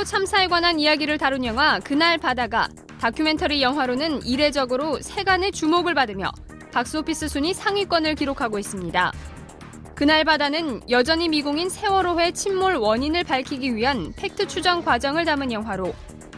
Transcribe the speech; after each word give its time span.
세월호 0.00 0.04
참사에 0.04 0.46
관한 0.46 0.80
이야기를 0.80 1.18
다룬 1.18 1.44
영화 1.44 1.78
그날 1.80 2.16
바다가 2.16 2.68
다큐멘터리 3.00 3.62
영화로는 3.62 4.24
이례적으로 4.24 5.00
세간의 5.00 5.52
주목을 5.52 5.94
받으며 5.94 6.30
박스오피스 6.72 7.28
순위 7.28 7.52
상위권을 7.52 8.14
기록하고 8.14 8.58
있습니다. 8.58 9.12
그날 9.94 10.24
바다는 10.24 10.80
여전히 10.88 11.28
미궁인 11.28 11.68
세월호의 11.68 12.32
침몰 12.32 12.76
원인을 12.76 13.24
밝히기 13.24 13.74
위한 13.74 14.12
팩트 14.16 14.48
추정 14.48 14.82
과정을 14.82 15.24
담은 15.24 15.52
영화로 15.52 15.94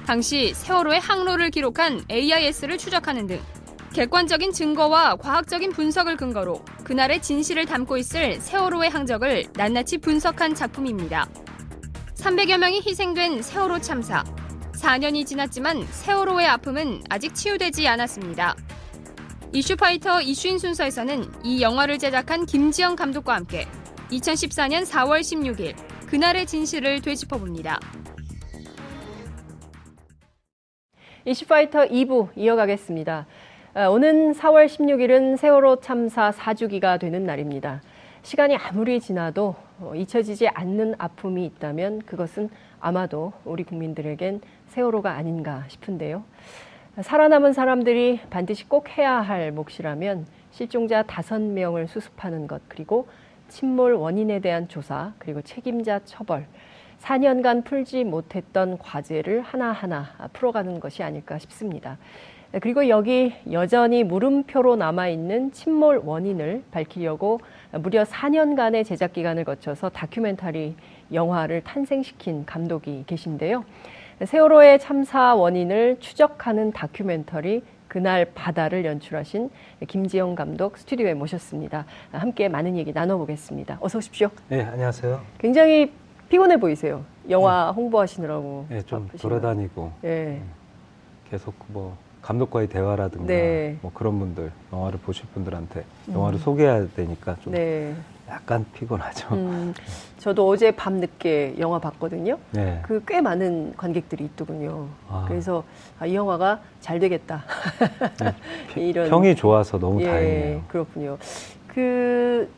당시 0.07 0.53
세월호의 0.55 1.01
항로를 1.01 1.51
기록한 1.51 2.03
AIS를 2.11 2.79
추적하는 2.79 3.27
등 3.27 3.41
객관적인 3.93 4.53
증거와 4.53 5.17
과학적인 5.17 5.71
분석을 5.71 6.17
근거로 6.17 6.65
그날의 6.85 7.23
진실을 7.23 7.67
담고 7.67 7.97
있을 7.99 8.41
세월호의 8.41 8.91
항적을 8.91 9.45
낱낱이 9.55 9.99
분석한 9.99 10.55
작품입니다. 10.55 11.29
300여 12.23 12.57
명이 12.57 12.83
희생된 12.87 13.43
세월호 13.43 13.81
참사. 13.81 14.23
4년이 14.75 15.27
지났지만 15.27 15.83
세월호의 15.83 16.47
아픔은 16.47 17.03
아직 17.11 17.35
치유되지 17.35 17.89
않았습니다. 17.89 18.55
이슈파이터 19.53 20.21
이슈인 20.21 20.57
순서에서는 20.57 21.25
이 21.43 21.61
영화를 21.61 21.99
제작한 21.99 22.47
김지영 22.47 22.95
감독과 22.95 23.35
함께 23.35 23.67
2014년 24.13 24.87
4월 24.87 25.19
16일 25.19 25.75
그날의 26.07 26.47
진실을 26.47 27.01
되짚어 27.01 27.39
봅니다. 27.39 27.81
이슈파이터 31.25 31.89
2부 31.89 32.29
이어가겠습니다. 32.37 33.27
아, 33.75 33.89
오는 33.89 34.33
4월 34.33 34.67
16일은 34.67 35.39
세월호 35.39 35.81
참사 35.81 36.31
4주기가 36.31 37.01
되는 37.01 37.25
날입니다. 37.25 37.83
시간이 38.23 38.57
아무리 38.57 39.01
지나도 39.01 39.57
어, 39.81 39.95
잊혀지지 39.97 40.47
않는 40.49 40.95
아픔이 40.97 41.45
있다면 41.45 42.03
그것은 42.03 42.51
아마도 42.81 43.33
우리 43.45 43.65
국민들에겐 43.65 44.41
세월호가 44.69 45.11
아닌가 45.11 45.65
싶은데요. 45.67 46.23
살아남은 47.01 47.53
사람들이 47.53 48.21
반드시 48.31 48.69
꼭 48.69 48.97
해야 48.97 49.21
할 49.21 49.51
몫이라면 49.51 50.27
실종자 50.53 51.03
5명을 51.03 51.89
수습하는 51.89 52.47
것, 52.47 52.63
그리고 52.69 53.09
침몰 53.49 53.95
원인에 53.95 54.39
대한 54.39 54.69
조사, 54.69 55.15
그리고 55.19 55.43
책임자 55.43 55.99
처벌, 56.05 56.47
4년간 57.01 57.65
풀지 57.65 58.05
못했던 58.05 58.79
과제를 58.79 59.41
하나하나 59.43 60.15
풀어가는 60.33 60.79
것이 60.79 61.03
아닐까 61.03 61.39
싶습니다. 61.39 61.99
네, 62.53 62.59
그리고 62.59 62.87
여기 62.91 63.33
여전히 63.51 64.05
물음표로 64.05 64.77
남아있는 64.77 65.53
침몰 65.53 66.03
원인을 66.05 66.63
밝히려고 66.71 67.41
무려 67.81 68.05
4년간의 68.05 68.85
제작 68.85 69.15
기간을 69.15 69.45
거쳐서 69.45 69.89
다큐멘터리 69.89 70.77
영화를 71.15 71.63
탄생시킨 71.65 72.45
감독이 72.45 73.05
계신데요. 73.07 73.65
세월호의 74.23 74.81
참사 74.81 75.35
원인을 75.35 75.97
추적하는 75.99 76.73
다큐멘터리 76.73 77.63
그날 77.89 78.27
바다를 78.35 78.85
연출하신 78.85 79.49
김지영 79.89 80.35
감독 80.35 80.77
스튜디오에 80.77 81.15
모셨습니다. 81.15 81.87
함께 82.13 82.51
많은 82.51 82.77
얘기 82.77 82.93
나눠보겠습니다. 82.93 83.79
어서 83.81 83.97
오십시오. 83.97 84.29
네, 84.49 84.61
안녕하세요. 84.61 85.23
굉장히 85.39 85.91
피곤해 86.29 86.59
보이세요. 86.59 87.03
영화 87.31 87.67
네. 87.71 87.73
홍보하시느라고. 87.77 88.67
네, 88.69 88.83
좀 88.83 89.07
바쁘시면. 89.07 89.41
돌아다니고. 89.41 89.93
네. 90.03 90.43
계속 91.31 91.55
뭐 91.69 91.97
감독과의 92.23 92.69
대화라든가 92.69 93.27
네. 93.27 93.77
뭐 93.83 93.91
그런 93.93 94.19
분들 94.19 94.53
영화를 94.73 94.99
보실 95.01 95.27
분들한테 95.35 95.85
영화를 96.13 96.39
음. 96.39 96.43
소개해야 96.43 96.87
되니까 96.95 97.37
좀 97.43 97.53
네. 97.53 97.95
약간 98.29 98.65
피곤하죠. 98.73 99.35
음, 99.35 99.75
저도 100.19 100.49
어제 100.49 100.71
밤 100.71 100.95
늦게 100.95 101.57
영화 101.59 101.81
봤거든요. 101.81 102.39
네. 102.53 102.81
그꽤 102.83 103.21
많은 103.21 103.75
관객들이 103.77 104.25
있더군요. 104.25 104.87
아. 105.09 105.25
그래서 105.29 105.65
아, 105.99 106.07
이 106.07 106.15
영화가 106.15 106.61
잘 106.81 107.01
되겠다. 107.01 107.43
네. 108.21 108.35
이런 108.81 109.11
평이 109.11 109.35
좋아서 109.35 109.79
너무 109.79 110.01
예, 110.01 110.07
다행이에요. 110.07 110.63
그렇군요. 110.69 111.19
그 111.67 112.49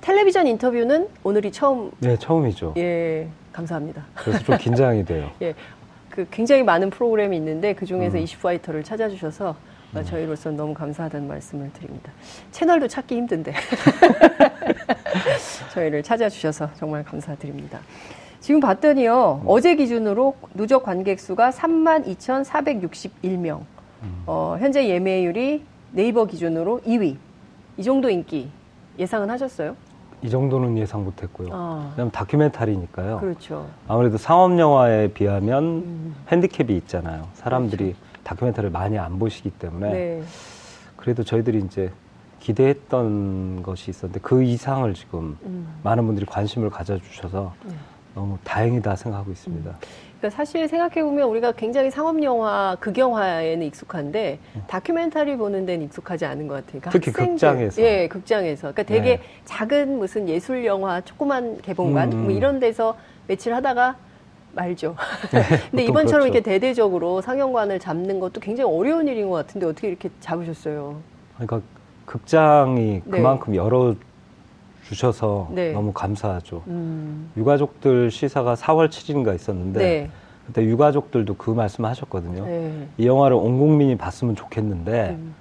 텔레비전 0.00 0.46
인터뷰는 0.46 1.08
오늘이 1.24 1.50
처음. 1.50 1.90
네, 1.98 2.16
처음이죠. 2.16 2.74
예, 2.76 3.28
감사합니다. 3.52 4.04
그래서 4.14 4.38
좀 4.44 4.56
긴장이 4.58 5.04
돼요. 5.04 5.30
예, 5.42 5.54
그 6.12 6.26
굉장히 6.30 6.62
많은 6.62 6.90
프로그램이 6.90 7.36
있는데 7.38 7.74
그 7.74 7.86
중에서 7.86 8.18
음. 8.18 8.22
이슈파이터를 8.22 8.84
찾아주셔서 8.84 9.56
음. 9.96 10.04
저희로서는 10.04 10.58
너무 10.58 10.74
감사하다는 10.74 11.26
말씀을 11.26 11.72
드립니다. 11.72 12.12
채널도 12.50 12.88
찾기 12.88 13.16
힘든데 13.16 13.52
저희를 15.72 16.02
찾아주셔서 16.02 16.74
정말 16.74 17.02
감사드립니다. 17.02 17.80
지금 18.40 18.60
봤더니요 18.60 19.40
음. 19.42 19.48
어제 19.48 19.74
기준으로 19.74 20.36
누적 20.54 20.82
관객 20.82 21.18
수가 21.18 21.48
32,461명. 21.50 23.60
음. 24.02 24.22
어, 24.26 24.58
현재 24.60 24.86
예매율이 24.86 25.64
네이버 25.92 26.26
기준으로 26.26 26.82
2위. 26.82 27.16
이 27.78 27.82
정도 27.82 28.10
인기 28.10 28.50
예상은 28.98 29.30
하셨어요? 29.30 29.76
이 30.22 30.30
정도는 30.30 30.78
예상 30.78 31.04
못했고요. 31.04 31.48
아. 31.52 31.92
왜냐면 31.96 32.10
다큐멘터리니까요. 32.12 33.18
그렇죠. 33.18 33.66
아무래도 33.88 34.16
상업 34.16 34.56
영화에 34.58 35.08
비하면 35.08 35.64
음. 35.64 36.14
핸디캡이 36.28 36.76
있잖아요. 36.78 37.26
사람들이 37.34 37.94
그렇죠. 37.94 37.98
다큐멘터리를 38.22 38.70
많이 38.70 38.98
안 38.98 39.18
보시기 39.18 39.50
때문에 39.50 39.90
네. 39.90 40.22
그래도 40.96 41.24
저희들이 41.24 41.58
이제 41.66 41.90
기대했던 42.38 43.62
것이 43.64 43.90
있었는데 43.90 44.20
그 44.20 44.42
이상을 44.44 44.94
지금 44.94 45.36
음. 45.44 45.80
많은 45.82 46.06
분들이 46.06 46.24
관심을 46.24 46.70
가져주셔서 46.70 47.52
네. 47.64 47.74
너무 48.14 48.38
다행이다 48.44 48.94
생각하고 48.94 49.32
있습니다. 49.32 49.70
음. 49.70 49.76
그러니까 50.22 50.36
사실 50.36 50.68
생각해보면 50.68 51.28
우리가 51.28 51.50
굉장히 51.50 51.90
상업영화, 51.90 52.76
극영화에는 52.78 53.66
익숙한데 53.66 54.38
음. 54.54 54.62
다큐멘터리 54.68 55.36
보는 55.36 55.66
데는 55.66 55.86
익숙하지 55.86 56.26
않은 56.26 56.46
것 56.46 56.54
같아요. 56.54 56.80
그러니까 56.80 56.90
특히 56.90 57.10
학생들, 57.10 57.32
극장에서. 57.32 57.82
예, 57.82 58.06
극장에서. 58.06 58.60
그러니까 58.72 58.82
되게 58.84 59.16
네. 59.16 59.22
작은 59.44 59.98
무슨 59.98 60.28
예술영화, 60.28 61.00
조그만 61.00 61.60
개봉관, 61.60 62.12
음. 62.12 62.22
뭐 62.22 62.30
이런 62.30 62.60
데서 62.60 62.96
며칠 63.26 63.52
하다가 63.52 63.96
말죠. 64.52 64.94
네, 65.32 65.42
근데 65.70 65.84
이번처럼 65.86 66.20
그렇죠. 66.20 66.26
이렇게 66.26 66.40
대대적으로 66.40 67.20
상영관을 67.20 67.80
잡는 67.80 68.20
것도 68.20 68.40
굉장히 68.40 68.72
어려운 68.72 69.08
일인 69.08 69.28
것 69.28 69.34
같은데 69.34 69.66
어떻게 69.66 69.88
이렇게 69.88 70.08
잡으셨어요? 70.20 71.00
그러니까 71.34 71.60
극장이 72.06 73.02
네. 73.04 73.10
그만큼 73.10 73.56
열어 73.56 73.96
주셔서 74.92 75.48
네. 75.50 75.72
너무 75.72 75.92
감사하죠. 75.92 76.62
음. 76.66 77.30
유가족들 77.36 78.10
시사가 78.10 78.54
4월 78.54 78.88
7일인가 78.90 79.34
있었는데 79.34 79.78
네. 79.78 80.10
그때 80.46 80.64
유가족들도 80.64 81.34
그 81.36 81.50
말씀 81.50 81.84
하셨거든요. 81.86 82.44
네. 82.44 82.88
이 82.98 83.06
영화를 83.06 83.36
온 83.36 83.58
국민이 83.58 83.96
봤으면 83.96 84.36
좋겠는데 84.36 85.16
음. 85.18 85.34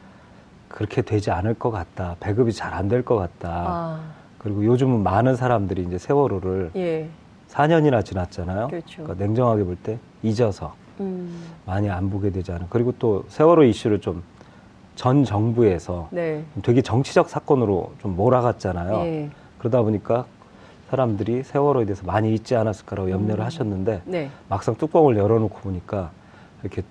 그렇게 0.69 1.01
되지 1.01 1.31
않을 1.31 1.53
것 1.55 1.69
같다. 1.69 2.15
배급이 2.21 2.53
잘 2.53 2.73
안 2.73 2.87
될 2.87 3.03
것 3.03 3.17
같다. 3.17 3.49
아. 3.67 3.99
그리고 4.37 4.63
요즘은 4.65 5.03
많은 5.03 5.35
사람들이 5.35 5.83
이제 5.83 5.97
세월호를 5.97 6.71
예. 6.77 7.07
4년이나 7.49 8.03
지났잖아요. 8.05 8.69
그렇죠. 8.69 9.03
그러니까 9.03 9.23
냉정하게 9.25 9.63
볼 9.65 9.75
때 9.83 9.99
잊어서 10.23 10.73
음. 11.01 11.35
많이 11.65 11.89
안 11.89 12.09
보게 12.09 12.31
되지 12.31 12.51
않은. 12.53 12.67
그리고 12.69 12.93
또 12.97 13.25
세월호 13.27 13.63
이슈를 13.65 13.99
좀전 13.99 15.25
정부에서 15.25 16.07
네. 16.11 16.43
되게 16.63 16.81
정치적 16.81 17.29
사건으로 17.29 17.91
좀 18.01 18.15
몰아갔잖아요. 18.15 18.95
예. 19.05 19.29
그러다 19.61 19.83
보니까 19.83 20.25
사람들이 20.89 21.43
세월호에 21.43 21.85
대해서 21.85 22.03
많이 22.03 22.33
잊지 22.33 22.55
않았을까라고 22.55 23.11
염려를 23.11 23.43
음. 23.43 23.45
하셨는데 23.45 24.01
네. 24.05 24.31
막상 24.49 24.73
뚜껑을 24.75 25.15
열어놓고 25.17 25.59
보니까 25.59 26.11
이렇게 26.63 26.81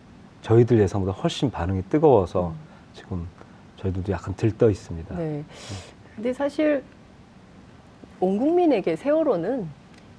저희들 0.43 0.78
예상보다 0.78 1.11
훨씬 1.12 1.50
반응이 1.50 1.82
뜨거워서 1.90 2.50
음. 2.50 2.55
지금 2.94 3.26
저희들도 3.76 4.12
약간 4.12 4.34
들떠 4.37 4.70
있습니다. 4.70 5.17
네. 5.17 5.44
근데 6.14 6.32
사실 6.32 6.84
온 8.20 8.38
국민에게 8.38 8.94
세월호는 8.94 9.66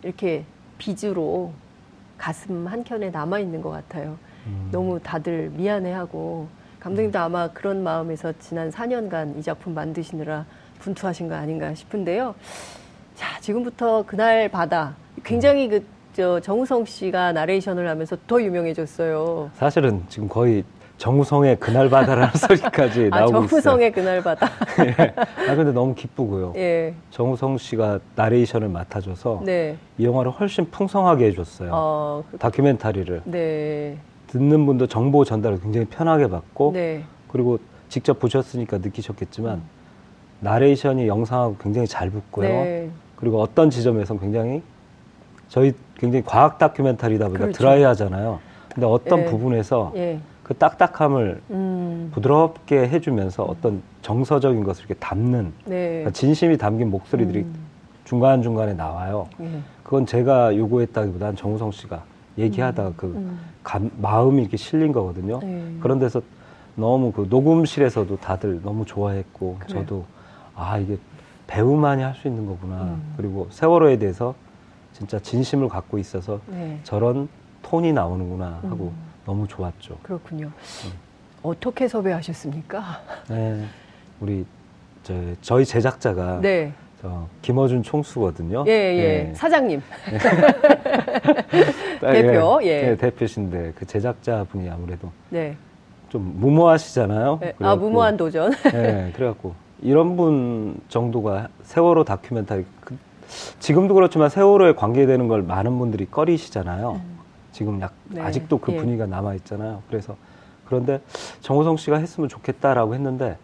이렇게 0.04 0.44
빚으로 0.78 1.54
가슴 2.18 2.68
한켠에 2.68 3.12
남아 3.12 3.40
있는 3.40 3.62
것 3.62 3.70
같아요. 3.70 4.18
음. 4.48 4.68
너무 4.74 5.00
다들 5.00 5.52
미안해하고 5.52 6.50
감독님도 6.82 7.18
음. 7.18 7.24
아마 7.24 7.48
그런 7.48 7.82
마음에서 7.82 8.34
지난 8.40 8.70
4년간 8.72 9.40
이 9.40 9.42
작품 9.42 9.74
만드시느라 9.74 10.46
분투하신 10.82 11.30
거 11.30 11.36
아닌가 11.36 11.74
싶은데요. 11.74 12.36
자, 13.16 13.40
지금부터 13.40 14.04
그날 14.06 14.50
바다 14.50 14.96
굉장히 15.24 15.70
그 15.70 16.02
저 16.14 16.40
정우성 16.42 16.86
씨가 16.86 17.32
나레이션을 17.32 17.88
하면서 17.88 18.18
더 18.28 18.42
유명해졌어요. 18.42 19.52
사실은 19.56 20.04
지금 20.10 20.28
거의 20.28 20.64
정우성의 20.98 21.60
그날 21.60 21.90
바다라는 21.90 22.30
소리까지 22.36 23.10
아, 23.12 23.22
나오고 23.22 23.48
정우성의 23.48 23.90
있어요. 23.90 23.92
그날 23.92 24.22
바다. 24.22 24.50
예. 24.86 25.14
아 25.50 25.56
근데 25.56 25.72
너무 25.72 25.96
기쁘고요. 25.96 26.54
예. 26.58 26.94
정우성 27.12 27.58
씨가 27.58 28.00
나레이션을 28.16 28.68
맡아줘서 28.68 29.42
네. 29.46 29.78
이 29.98 30.06
영화를 30.06 30.32
훨씬 30.32 30.70
풍성하게 30.70 31.28
해줬어요. 31.28 31.72
어, 31.74 32.24
그... 32.30 32.38
다큐멘터리를. 32.38 33.22
네. 33.26 33.98
듣는 34.28 34.66
분도 34.66 34.88
정보 34.88 35.24
전달을 35.24 35.62
굉장히 35.62 35.88
편하게 35.88 36.28
받고 36.28 36.72
네. 36.74 37.04
그리고 37.30 37.58
직접 37.90 38.20
보셨으니까 38.20 38.78
느끼셨겠지만 38.78 39.56
음. 39.56 39.81
나레이션이 40.42 41.08
영상하고 41.08 41.56
굉장히 41.60 41.88
잘 41.88 42.10
붙고요. 42.10 42.48
네. 42.48 42.90
그리고 43.16 43.42
어떤 43.42 43.70
지점에서 43.70 44.18
굉장히 44.18 44.62
저희 45.48 45.74
굉장히 45.98 46.26
과학 46.26 46.58
다큐멘터리다 46.58 47.26
보니까 47.26 47.46
그렇죠. 47.46 47.58
드라이하잖아요. 47.58 48.40
근데 48.74 48.88
어떤 48.88 49.20
예. 49.20 49.26
부분에서 49.26 49.92
예. 49.96 50.20
그 50.44 50.56
딱딱함을 50.56 51.42
음. 51.52 52.10
부드럽게 52.14 52.90
해주면서 52.90 53.44
어떤 53.44 53.82
정서적인 54.02 54.64
것을 54.64 54.86
이렇게 54.86 54.96
담는 54.96 55.54
네. 55.66 55.88
그러니까 55.88 56.12
진심이 56.12 56.58
담긴 56.58 56.90
목소리들이 56.90 57.42
음. 57.42 57.54
중간 58.06 58.42
중간에 58.42 58.74
나와요. 58.74 59.28
예. 59.40 59.60
그건 59.84 60.06
제가 60.06 60.56
요구했다기보다는 60.56 61.36
정우성 61.36 61.72
씨가 61.72 62.04
얘기하다가 62.38 62.90
음. 62.90 62.94
그 62.98 63.08
음. 63.08 63.40
감, 63.64 63.92
마음이 63.98 64.42
이렇게 64.42 64.58
실린 64.58 64.92
거거든요. 64.92 65.40
네. 65.42 65.76
그런 65.80 66.00
데서 66.00 66.22
너무 66.76 67.12
그 67.12 67.28
녹음실에서도 67.30 68.18
다들 68.18 68.62
너무 68.64 68.86
좋아했고 68.86 69.58
그래요. 69.60 69.82
저도 69.82 70.06
아 70.62 70.78
이게 70.78 70.98
배우만이 71.48 72.04
할 72.04 72.14
수 72.16 72.28
있는 72.28 72.46
거구나. 72.46 72.84
음. 72.84 73.14
그리고 73.18 73.48
세월호에 73.50 73.98
대해서 73.98 74.36
진짜 74.94 75.20
진심을 75.20 75.68
갖고 75.70 75.98
있어서 75.98 76.40
네. 76.48 76.80
저런 76.84 77.28
톤이 77.64 77.92
나오는구나 77.94 78.60
하고 78.64 78.86
음. 78.86 79.12
너무 79.26 79.48
좋았죠. 79.48 79.98
그렇군요. 80.04 80.46
음. 80.48 80.92
어떻게 81.44 81.88
섭외하셨습니까? 81.88 82.84
네, 83.30 83.66
우리 84.20 84.46
저, 85.04 85.14
저희 85.42 85.66
제작자가 85.66 86.40
네. 86.40 86.72
저 87.02 87.28
김어준 87.42 87.82
총수거든요. 87.82 88.64
예, 88.68 88.72
예. 88.72 89.30
예. 89.30 89.34
사장님. 89.34 89.82
대표, 92.00 92.60
예. 92.64 92.68
예. 92.68 92.82
네, 92.82 92.98
대표신데 92.98 93.74
그 93.76 93.86
제작자 93.86 94.44
분이 94.52 94.70
아무래도 94.70 95.12
네. 95.30 95.56
좀 96.10 96.34
무모하시잖아요. 96.40 97.40
네. 97.42 97.54
아, 97.60 97.76
무모한 97.76 98.18
도전. 98.18 98.52
네, 98.72 99.12
그래갖고 99.16 99.56
이런 99.82 100.16
분 100.16 100.80
정도가 100.90 101.50
세월호 101.64 102.04
다큐멘터리 102.04 102.66
그, 102.82 102.98
지금도 103.60 103.94
그렇지만 103.94 104.30
세월호에 104.30 104.74
관계되는 104.76 105.28
걸 105.28 105.42
많은 105.42 105.78
분들이 105.80 106.06
꺼리시잖아요. 106.10 107.02
음. 107.04 107.20
지금 107.52 107.82
약 107.82 107.94
네. 108.10 108.22
아직도 108.22 108.60
그 108.60 108.74
예. 108.74 108.78
분위기가 108.78 109.06
남아 109.06 109.34
있잖아요. 109.36 109.82
그래서 109.90 110.16
그런데 110.66 111.02
정호성 111.42 111.78
씨가 111.78 111.98
했으면 111.98 112.30
좋겠다라고 112.30 112.94
했는데 112.94 113.38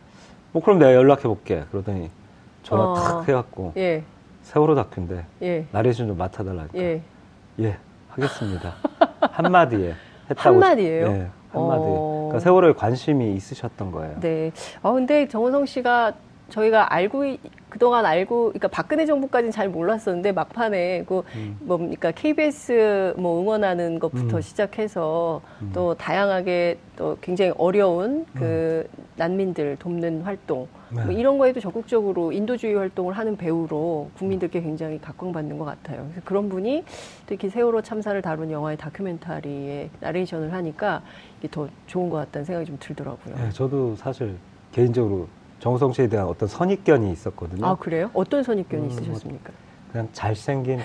뭐 0.51 0.61
그럼 0.61 0.79
내가 0.79 0.93
연락해 0.93 1.23
볼게. 1.23 1.63
그러더니 1.71 2.09
전화 2.63 2.83
어. 2.91 2.93
탁 2.93 3.27
해갖고 3.27 3.73
예. 3.77 4.03
세월호 4.43 4.75
다큐인데 4.75 5.25
예. 5.41 5.65
나레이션 5.71 6.07
좀 6.07 6.17
맡아달라니까. 6.17 6.77
예. 6.77 7.01
예, 7.59 7.77
하겠습니다. 8.09 8.75
한마디에 9.19 9.95
했다고. 10.29 10.49
한마디예요? 10.55 11.05
예, 11.07 11.11
한마디. 11.51 11.81
어. 11.83 12.27
그러니까 12.29 12.39
세월호에 12.43 12.73
관심이 12.73 13.33
있으셨던 13.35 13.91
거예요. 13.91 14.19
네. 14.19 14.51
아 14.83 14.91
근데 14.91 15.27
정호성 15.27 15.65
씨가 15.65 16.13
저희가 16.49 16.93
알고 16.93 17.37
그동안 17.69 18.05
알고 18.05 18.45
그러니까 18.49 18.69
박근혜 18.69 19.05
정부까지는 19.05 19.51
잘 19.51 19.69
몰랐었는데 19.69 20.31
막판에 20.31 21.03
그 21.05 21.23
음. 21.35 21.57
뭡니까 21.59 22.11
KBS 22.11 23.13
뭐 23.17 23.41
응원하는 23.41 23.99
것부터 23.99 24.37
음. 24.37 24.41
시작해서 24.41 25.41
음. 25.61 25.71
또 25.73 25.93
다양하게 25.93 26.79
또 26.95 27.17
굉장히 27.21 27.51
어려운 27.57 28.25
그 28.33 28.87
음. 28.97 29.03
난민들 29.17 29.75
돕는 29.79 30.21
활동 30.21 30.67
네. 30.89 31.03
뭐 31.03 31.11
이런 31.11 31.37
거에도 31.37 31.59
적극적으로 31.59 32.31
인도주의 32.31 32.73
활동을 32.75 33.17
하는 33.17 33.35
배우로 33.35 34.09
국민들께 34.17 34.61
굉장히 34.61 34.99
각광받는 35.01 35.57
것 35.57 35.65
같아요. 35.65 36.03
그래서 36.05 36.21
그런 36.23 36.47
분이 36.47 36.85
특히 37.25 37.49
세월호 37.49 37.81
참사를 37.81 38.19
다룬 38.21 38.49
영화의 38.49 38.77
다큐멘터리에 38.77 39.89
나레이션을 39.99 40.53
하니까 40.53 41.01
이게 41.39 41.49
더 41.51 41.67
좋은 41.87 42.09
것 42.09 42.17
같다는 42.17 42.45
생각이 42.45 42.65
좀 42.65 42.77
들더라고요. 42.79 43.35
네, 43.35 43.49
저도 43.49 43.97
사실 43.97 44.37
개인적으로 44.71 45.27
정우성 45.59 45.93
씨에 45.93 46.07
대한 46.07 46.27
어떤 46.27 46.47
선입견이 46.47 47.11
있었거든요. 47.11 47.65
아 47.65 47.75
그래요? 47.75 48.09
어떤 48.13 48.43
선입견이 48.43 48.83
음, 48.83 48.89
있으셨습니까? 48.89 49.51
그냥 49.91 50.07
잘생긴 50.13 50.79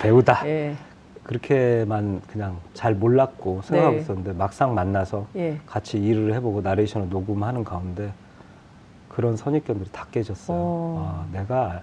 배우다. 0.00 0.46
예. 0.48 0.74
그렇게만 1.24 2.20
그냥 2.30 2.58
잘 2.74 2.94
몰랐고 2.94 3.62
생각하고 3.62 3.96
네. 3.96 4.02
있었는데 4.02 4.32
막상 4.34 4.74
만나서 4.74 5.26
예. 5.36 5.58
같이 5.66 5.98
일을 5.98 6.34
해보고 6.34 6.60
나레이션을 6.60 7.08
녹음하는 7.08 7.64
가운데 7.64 8.12
그런 9.08 9.36
선입견들이 9.36 9.90
다 9.90 10.06
깨졌어요. 10.12 10.56
어. 10.58 11.24
아, 11.24 11.26
내가 11.32 11.80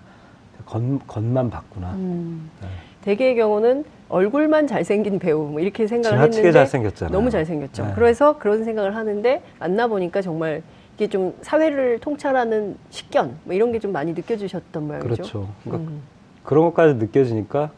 겉, 0.66 0.82
겉만 1.08 1.50
봤구나. 1.50 1.92
음. 1.94 2.52
네. 2.62 2.68
대개의 3.02 3.36
경우는 3.36 3.84
얼굴만 4.10 4.68
잘생긴 4.68 5.18
배우 5.18 5.48
뭐 5.48 5.60
이렇게 5.60 5.88
생각을 5.88 6.20
했는데 6.22 6.52
잘생겼잖아요. 6.52 7.12
너무 7.12 7.32
잘생겼죠. 7.32 7.86
네. 7.86 7.92
그래서 7.96 8.38
그런 8.38 8.64
생각을 8.64 8.96
하는데 8.96 9.42
만나 9.60 9.88
보니까 9.88 10.22
정말 10.22 10.62
이게 11.02 11.08
좀 11.10 11.36
사회를 11.42 11.98
통찰하는 12.00 12.78
식견 12.92 13.36
뭐 13.44 13.56
이런 13.56 13.72
게 13.72 13.80
좀 13.80 13.92
많이 13.92 14.14
느껴지셨던 14.14 14.86
모양이죠. 14.86 15.08
그렇죠. 15.08 15.50
그러니까 15.64 15.90
음. 15.92 16.02
그런 16.44 16.66
것까지 16.66 16.94
느껴지니까 16.94 17.72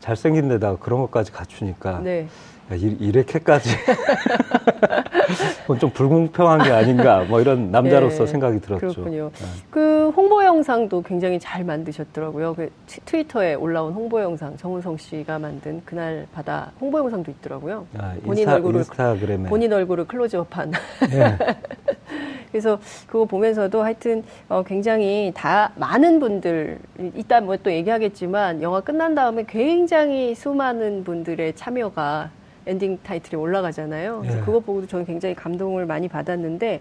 잘생긴 0.00 0.50
데다가 0.50 0.76
그런 0.78 1.00
것까지 1.00 1.32
갖추니까 1.32 2.00
네. 2.00 2.28
야, 2.70 2.74
이, 2.74 3.10
렇게까지 3.10 3.70
좀 5.80 5.90
불공평한 5.90 6.62
게 6.62 6.70
아닌가 6.70 7.24
뭐 7.28 7.40
이런 7.40 7.70
남자로서 7.70 8.24
네, 8.24 8.30
생각이 8.30 8.60
들었죠. 8.60 8.86
그렇군요. 8.86 9.30
네. 9.34 9.44
그 9.70 10.12
홍보 10.16 10.44
영상도 10.44 11.02
굉장히 11.02 11.40
잘 11.40 11.64
만드셨더라고요. 11.64 12.54
그 12.54 12.70
트위터에 13.04 13.54
올라온 13.54 13.92
홍보 13.92 14.20
영상 14.20 14.56
정우성 14.56 14.96
씨가 14.96 15.38
만든 15.38 15.82
그날 15.84 16.26
바다 16.32 16.70
홍보 16.80 16.98
영상도 16.98 17.30
있더라고요. 17.30 17.86
아, 17.98 18.14
본인 18.22 18.38
인스타, 18.38 18.54
얼굴을 18.54 18.78
인스타그램에 18.80 19.48
본인 19.48 19.72
얼굴을 19.72 20.06
클로즈업한. 20.06 20.72
네. 21.10 21.38
그래서 22.52 22.78
그거 23.08 23.24
보면서도 23.24 23.82
하여튼 23.82 24.22
어, 24.48 24.62
굉장히 24.62 25.32
다 25.34 25.72
많은 25.74 26.20
분들 26.20 26.78
이따 27.16 27.40
뭐 27.40 27.56
또 27.64 27.72
얘기하겠지만 27.72 28.62
영화 28.62 28.80
끝난 28.80 29.14
다음에 29.14 29.44
굉장히 29.48 30.34
수많은 30.34 31.02
분들의 31.02 31.54
참여가 31.54 32.30
엔딩 32.66 32.98
타이틀이 33.02 33.40
올라가잖아요. 33.40 34.20
그래서 34.20 34.38
예. 34.38 34.40
그거 34.42 34.60
보고도 34.60 34.86
저는 34.86 35.04
굉장히 35.04 35.34
감동을 35.34 35.86
많이 35.86 36.08
받았는데 36.08 36.80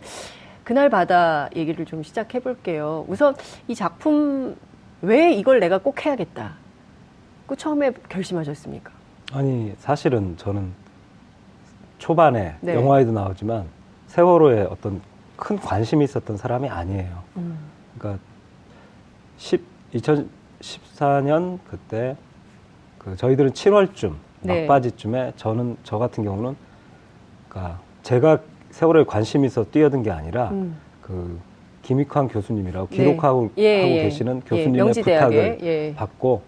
그날 0.64 0.90
바다 0.90 1.50
얘기를 1.56 1.86
좀 1.86 2.04
시작해 2.04 2.40
볼게요. 2.40 3.06
우선 3.08 3.36
이 3.68 3.76
작품 3.76 4.56
왜 5.02 5.34
이걸 5.34 5.60
내가 5.60 5.78
꼭 5.78 6.06
해야겠다. 6.06 6.54
그 7.46 7.56
처음에 7.56 7.92
결심하셨습니까? 8.08 8.92
아니 9.34 9.74
사실은 9.80 10.38
저는 10.38 10.72
초반에 11.98 12.56
네. 12.62 12.76
영화에도 12.76 13.12
나오지만 13.12 13.66
세월호에 14.08 14.64
어떤 14.64 15.02
큰 15.36 15.58
관심이 15.58 16.04
있었던 16.06 16.38
사람이 16.38 16.70
아니에요. 16.70 17.24
음. 17.38 17.58
그러니까 17.98 18.24
10, 19.38 19.62
2014년 19.94 21.60
그때 21.68 22.16
그 22.98 23.18
저희들은 23.18 23.52
7월쯤 23.52 24.14
네. 24.44 24.62
막바지쯤에 24.62 25.34
저는 25.36 25.78
저 25.84 25.98
같은 25.98 26.24
경우는 26.24 26.56
그러니까 27.50 27.80
제가 28.04 28.40
세월호에 28.72 29.06
관심 29.06 29.46
있어 29.46 29.66
뛰어든 29.66 30.04
게 30.04 30.12
아니라 30.12 30.50
음. 30.50 30.76
그 31.02 31.40
김익환 31.84 32.28
교수님이라고 32.28 32.88
네. 32.90 32.96
기록하고 32.96 33.52
예, 33.58 33.82
하고 33.82 33.92
예. 33.92 34.04
계시는 34.04 34.38
예, 34.38 34.50
교수님의 34.50 34.94
예, 34.96 35.02
부탁을 35.02 35.58
예. 35.64 35.94
받고 35.96 36.42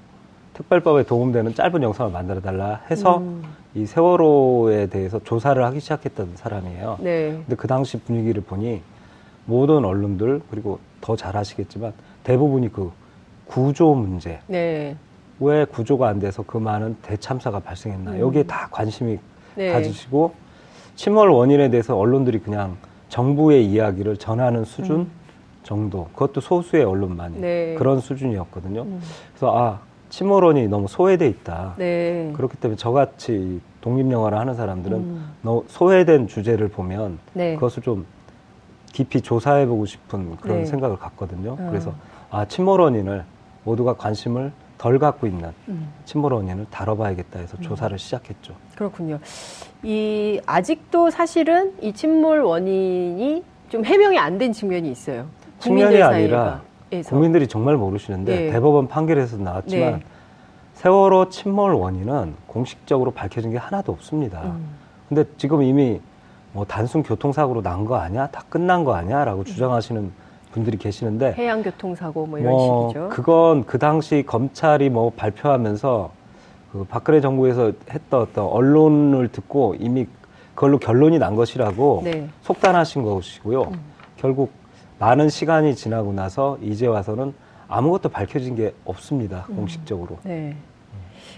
특별법에 0.53 1.03
도움되는 1.03 1.53
짧은 1.53 1.83
영상을 1.83 2.11
만들어 2.11 2.39
달라 2.41 2.81
해서 2.89 3.17
음. 3.17 3.43
이 3.75 3.85
세월호에 3.85 4.87
대해서 4.87 5.19
조사를 5.23 5.61
하기 5.65 5.81
시작했던 5.81 6.31
사람이에요. 6.35 6.97
네. 7.01 7.31
근데 7.31 7.55
그 7.55 7.67
당시 7.67 7.99
분위기를 7.99 8.41
보니 8.41 8.81
모든 9.45 9.83
언론들 9.83 10.41
그리고 10.49 10.79
더 11.01 11.15
잘 11.15 11.35
아시겠지만 11.37 11.93
대부분이 12.23 12.71
그 12.71 12.91
구조 13.45 13.93
문제, 13.93 14.39
네. 14.47 14.95
왜 15.39 15.65
구조가 15.65 16.07
안 16.07 16.19
돼서 16.19 16.43
그 16.45 16.57
많은 16.57 16.95
대참사가 17.01 17.59
발생했나 17.59 18.11
음. 18.11 18.19
여기에 18.19 18.43
다 18.43 18.67
관심이 18.71 19.19
네. 19.55 19.71
가지시고 19.71 20.33
침몰 20.95 21.29
원인에 21.29 21.69
대해서 21.69 21.97
언론들이 21.97 22.39
그냥 22.39 22.77
정부의 23.09 23.65
이야기를 23.65 24.17
전하는 24.17 24.63
수준 24.63 25.01
음. 25.01 25.11
정도 25.63 26.07
그것도 26.13 26.41
소수의 26.41 26.83
언론만이 26.83 27.39
네. 27.39 27.75
그런 27.77 27.99
수준이었거든요. 27.99 28.83
음. 28.83 29.01
그래서 29.31 29.57
아 29.57 29.79
침몰원이 30.09 30.67
너무 30.67 30.87
소외돼 30.87 31.27
있다. 31.27 31.73
네. 31.77 32.31
그렇기 32.35 32.57
때문에 32.57 32.77
저같이 32.77 33.59
독립 33.81 34.09
영화를 34.09 34.37
하는 34.37 34.53
사람들은 34.53 34.97
음. 34.97 35.31
너무 35.41 35.63
소외된 35.67 36.27
주제를 36.27 36.69
보면 36.69 37.19
네. 37.33 37.55
그것을 37.55 37.83
좀 37.83 38.05
깊이 38.93 39.19
조사해보고 39.19 39.85
싶은 39.85 40.37
그런 40.37 40.59
네. 40.59 40.65
생각을 40.65 40.97
갖거든요. 40.97 41.57
음. 41.59 41.67
그래서 41.69 41.93
아 42.29 42.45
침몰 42.45 42.79
원인을 42.79 43.25
모두가 43.63 43.95
관심을 43.95 44.51
덜 44.77 44.99
갖고 44.99 45.27
있는 45.27 45.51
음. 45.67 45.89
침몰 46.05 46.33
원인을 46.33 46.65
다뤄봐야겠다 46.69 47.39
해서 47.39 47.57
음. 47.57 47.61
조사를 47.63 47.97
시작했죠. 47.97 48.53
그렇군요. 48.75 49.19
이 49.83 50.39
아직도 50.45 51.09
사실은 51.09 51.73
이 51.81 51.93
침몰 51.93 52.41
원인이 52.41 53.43
좀 53.69 53.85
해명이 53.85 54.17
안 54.17 54.37
된 54.37 54.51
측면이 54.51 54.89
있어요. 54.91 55.25
측면이 55.59 56.01
아니라 56.01 56.61
국민들이 57.07 57.47
정말 57.47 57.77
모르시는데 57.77 58.35
네. 58.47 58.51
대법원 58.51 58.87
판결에서 58.87 59.37
나왔지만 59.37 59.93
네. 59.93 59.99
세월호 60.73 61.29
침몰 61.29 61.73
원인은 61.73 62.35
공식적으로 62.47 63.11
밝혀진 63.11 63.51
게 63.51 63.57
하나도 63.57 63.91
없습니다. 63.93 64.41
음. 64.43 64.67
근데 65.07 65.23
지금 65.37 65.63
이미 65.63 66.01
뭐 66.51 66.65
단순 66.65 67.01
교통사고로 67.03 67.61
난 67.61 67.85
거 67.85 67.95
아니야? 67.95 68.27
다 68.27 68.43
끝난 68.49 68.83
거 68.83 68.93
아니야? 68.93 69.23
라고 69.25 69.39
음. 69.41 69.45
주장하시는 69.45 70.11
분들이 70.55 70.77
계시는데 70.77 71.33
해양 71.37 71.61
교통사고 71.61 72.25
뭐 72.25 72.39
이런 72.39 72.51
뭐 72.53 72.87
식이죠. 72.89 73.09
그건 73.09 73.65
그 73.65 73.77
당시 73.77 74.23
검찰이 74.25 74.89
뭐 74.89 75.11
발표하면서 75.15 76.11
그 76.71 76.85
박근혜 76.85 77.19
정부에서 77.19 77.73
했던 77.89 78.21
어떤 78.21 78.45
언론을 78.45 79.27
듣고 79.33 79.75
이미 79.79 80.07
그걸로 80.55 80.79
결론이 80.79 81.19
난 81.19 81.35
것이라고 81.35 82.01
네. 82.05 82.29
속단하신 82.41 83.03
것이고요. 83.03 83.63
음. 83.63 83.79
결국 84.15 84.51
많은 84.97 85.27
시간이 85.27 85.75
지나고 85.75 86.13
나서 86.13 86.57
이제 86.61 86.87
와서는 86.87 87.33
아무것도 87.67 88.07
밝혀진 88.07 88.55
게 88.55 88.73
없습니다. 88.85 89.45
음. 89.49 89.57
공식적으로. 89.57 90.19
네. 90.23 90.55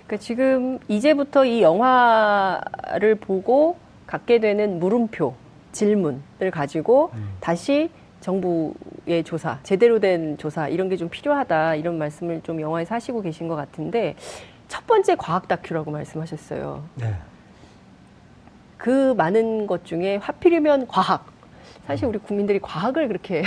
그러니까 0.05 0.17
지금 0.17 0.77
이제부터 0.87 1.43
이 1.45 1.63
영화를 1.63 3.15
보고 3.15 3.77
갖게 4.05 4.39
되는 4.39 4.79
물음표, 4.79 5.33
질문을 5.71 6.51
가지고 6.51 7.09
음. 7.15 7.29
다시 7.39 7.89
정부의 8.27 9.23
조사, 9.23 9.57
제대로 9.63 9.99
된 10.01 10.37
조사 10.37 10.67
이런 10.67 10.89
게 10.89 10.97
좀 10.97 11.07
필요하다 11.09 11.75
이런 11.75 11.97
말씀을 11.97 12.41
좀 12.41 12.59
영화에서 12.59 12.95
하시고 12.95 13.21
계신 13.21 13.47
것 13.47 13.55
같은데 13.55 14.15
첫 14.67 14.85
번째 14.87 15.15
과학 15.15 15.47
다큐라고 15.47 15.91
말씀하셨어요. 15.91 16.83
네. 16.95 17.13
그 18.77 19.13
많은 19.13 19.65
것 19.67 19.85
중에 19.85 20.17
하필이면 20.17 20.87
과학. 20.87 21.25
사실 21.85 22.05
우리 22.05 22.17
국민들이 22.17 22.59
과학을 22.59 23.07
그렇게 23.07 23.43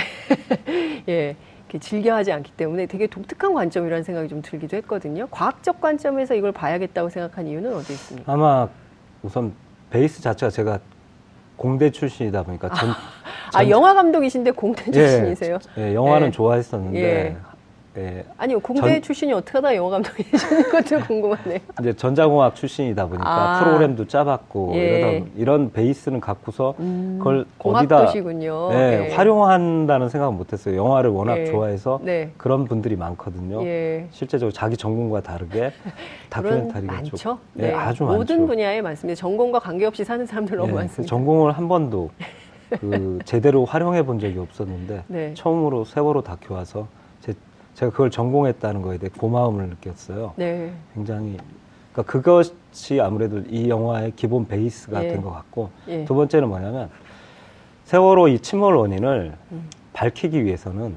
예, 1.09 1.35
즐겨하지 1.79 2.31
않기 2.31 2.53
때문에 2.53 2.85
되게 2.87 3.05
독특한 3.05 3.53
관점이라는 3.53 4.03
생각이 4.03 4.29
좀 4.29 4.41
들기도 4.41 4.77
했거든요. 4.77 5.27
과학적 5.29 5.79
관점에서 5.79 6.33
이걸 6.33 6.51
봐야겠다고 6.53 7.09
생각한 7.09 7.45
이유는 7.47 7.75
어디 7.75 7.93
있습니까? 7.93 8.33
아마 8.33 8.67
우선 9.21 9.53
베이스 9.91 10.21
자체가 10.21 10.49
제가 10.49 10.79
공대 11.55 11.91
출신이다 11.91 12.41
보니까 12.43 12.69
전, 12.69 12.89
아, 12.89 12.93
전, 12.95 12.95
아 13.53 13.67
영화 13.69 13.93
감독이신데 13.93 14.51
공대 14.51 14.83
예, 14.87 14.91
출신이세요? 14.91 15.59
예, 15.77 15.89
예 15.89 15.95
영화는 15.95 16.27
예. 16.27 16.31
좋아했었는데 16.31 16.99
예. 16.99 17.35
예. 17.97 18.23
아니요 18.37 18.61
공대 18.61 18.93
전, 18.93 19.01
출신이 19.01 19.33
어떻게 19.33 19.57
하다 19.57 19.75
영화 19.75 19.91
감독이시는 19.91 20.63
것도 20.71 20.99
궁금하네요. 21.05 21.59
이제 21.81 21.93
전자공학 21.93 22.55
출신이다 22.55 23.07
보니까 23.07 23.29
아, 23.29 23.59
프로그램도 23.59 24.07
짜봤고 24.07 24.71
예. 24.75 24.79
이러다 24.79 25.25
이런 25.35 25.71
베이스는 25.73 26.21
갖고서 26.21 26.73
음, 26.79 27.15
그걸 27.17 27.45
어디다 27.59 28.13
네, 28.13 29.09
예. 29.09 29.13
활용한다는 29.13 30.07
생각은 30.07 30.37
못했어요. 30.37 30.77
영화를 30.77 31.09
워낙 31.09 31.39
예. 31.39 31.45
좋아해서 31.45 31.99
네. 32.01 32.31
그런 32.37 32.63
분들이 32.65 32.95
많거든요. 32.95 33.61
예. 33.65 34.07
실제적으로 34.11 34.53
자기 34.53 34.77
전공과 34.77 35.21
다르게 35.21 35.73
다큐멘터리가 36.29 36.93
많죠. 36.93 37.17
좀, 37.17 37.37
네, 37.53 37.73
아주 37.73 38.05
많죠. 38.05 38.17
모든 38.17 38.47
분야에 38.47 38.81
많습니다. 38.81 39.19
전공과 39.19 39.59
관계없이 39.59 40.05
사는 40.05 40.25
사람들 40.25 40.55
너무 40.55 40.69
예, 40.71 40.75
많습니다. 40.75 41.09
전공을 41.09 41.51
한 41.51 41.67
번도 41.67 42.09
그 42.79 43.19
제대로 43.25 43.65
활용해 43.65 44.05
본 44.05 44.19
적이 44.19 44.39
없었는데 44.39 45.03
네. 45.07 45.33
처음으로 45.33 45.85
세월호 45.85 46.21
다큐 46.23 46.53
와서 46.53 46.87
제가 47.73 47.91
그걸 47.91 48.11
전공했다는 48.11 48.81
거에 48.81 48.97
대해 48.97 49.09
고마움을 49.17 49.69
느꼈어요. 49.69 50.33
네. 50.35 50.73
굉장히 50.93 51.37
그러니까 51.93 52.11
그것이 52.11 52.99
아무래도 53.01 53.39
이 53.49 53.69
영화의 53.69 54.13
기본 54.15 54.47
베이스가 54.47 55.03
예. 55.03 55.09
된것 55.09 55.33
같고 55.33 55.69
예. 55.87 56.05
두 56.05 56.15
번째는 56.15 56.47
뭐냐면 56.47 56.89
세월호 57.85 58.29
이 58.29 58.39
침몰 58.39 58.75
원인을 58.75 59.33
음. 59.51 59.69
밝히기 59.93 60.45
위해서는 60.45 60.95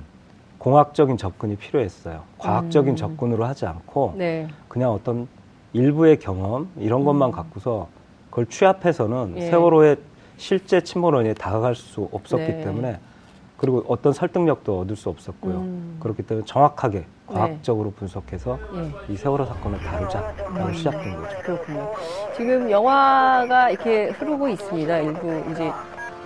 공학적인 0.59 1.17
접근이 1.17 1.57
필요했어요. 1.57 2.23
과학적인 2.39 2.95
음. 2.95 2.97
접근으로 2.97 3.45
하지 3.45 3.67
않고 3.67 4.15
네. 4.17 4.49
그냥 4.69 4.93
어떤 4.93 5.29
일부의 5.73 6.19
경험 6.19 6.69
이런 6.77 7.01
음. 7.01 7.05
것만 7.05 7.33
갖고서 7.33 7.89
그걸 8.31 8.47
취합해서는 8.47 9.35
예. 9.37 9.51
세월호의 9.51 9.97
실제 10.37 10.81
침몰 10.81 11.15
원인에 11.15 11.35
다가갈 11.35 11.75
수 11.75 12.09
없었기 12.13 12.45
네. 12.45 12.65
때문에 12.65 12.99
그리고 13.57 13.85
어떤 13.89 14.13
설득력도 14.13 14.81
얻을 14.81 14.97
수 14.97 15.09
없었고요. 15.09 15.55
음. 15.55 15.97
그렇기 16.01 16.23
때문에 16.23 16.45
정확하게 16.45 16.99
네. 16.99 17.07
과학적으로 17.27 17.91
네. 17.91 17.97
분석해서 17.97 18.59
네. 18.75 18.91
이 19.09 19.17
세월호 19.17 19.47
사건을 19.47 19.79
다루자라고 19.79 20.61
음. 20.61 20.73
시작된 20.75 21.17
거죠. 21.17 21.39
그렇군요. 21.39 21.93
지금 22.37 22.71
영화가 22.71 23.71
이렇게 23.71 24.11
흐르고 24.11 24.49
있습니다. 24.49 24.99
일부 24.99 25.51
이제 25.53 25.73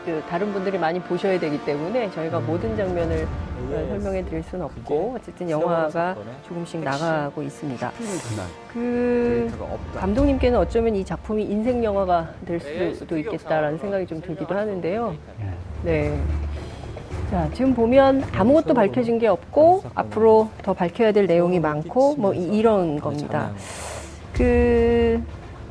그 0.08 0.22
다른 0.26 0.50
분들이 0.54 0.78
많이 0.78 0.98
보셔야 0.98 1.38
되기 1.38 1.62
때문에 1.66 2.10
저희가 2.12 2.38
음. 2.38 2.46
모든 2.46 2.74
장면을 2.74 3.26
어, 3.26 3.86
설명해 3.90 4.24
드릴 4.24 4.42
수는 4.42 4.64
없고 4.64 5.16
어쨌든 5.18 5.50
영화가 5.50 6.16
조금씩 6.46 6.80
나가고 6.80 7.42
있습니다. 7.42 7.92
그 8.72 9.50
감독님께는 9.94 10.58
어쩌면 10.58 10.96
이 10.96 11.04
작품이 11.04 11.44
인생 11.44 11.84
영화가 11.84 12.30
될 12.46 12.94
수도 12.94 13.18
있겠다라는 13.18 13.76
생각이 13.76 14.06
좀 14.06 14.22
들기도 14.22 14.54
하는데요. 14.54 15.14
네. 15.38 15.52
네. 16.08 16.20
자, 17.30 17.50
지금 17.52 17.74
보면 17.74 18.24
아무것도 18.32 18.72
밝혀진 18.72 19.18
게 19.18 19.26
없고 19.26 19.82
앞으로 19.94 20.48
더 20.62 20.72
밝혀야 20.72 21.12
될 21.12 21.26
내용이 21.26 21.60
많고 21.60 22.14
뭐 22.16 22.32
이런 22.32 22.98
겁니다. 22.98 23.50
그 24.32 25.22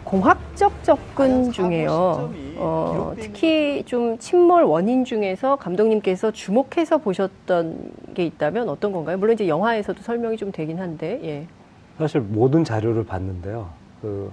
공학적 0.08 0.84
접근 0.84 1.52
중에요. 1.52 2.32
어, 2.56 3.14
특히 3.20 3.84
좀 3.86 4.18
침몰 4.18 4.64
원인 4.64 5.04
중에서 5.04 5.58
감독님께서 5.58 6.32
주목해서 6.32 7.00
보셨던 7.00 7.92
게 8.14 8.26
있다면 8.26 8.70
어떤 8.70 8.92
건가요? 8.94 9.18
물론 9.18 9.34
이제 9.34 9.48
영화에서도 9.48 10.02
설명이 10.02 10.38
좀 10.38 10.52
되긴 10.52 10.80
한데, 10.80 11.20
예. 11.24 11.48
사실 11.98 12.22
모든 12.22 12.64
자료를 12.64 13.06
봤는데요. 13.06 13.70
그 14.02 14.32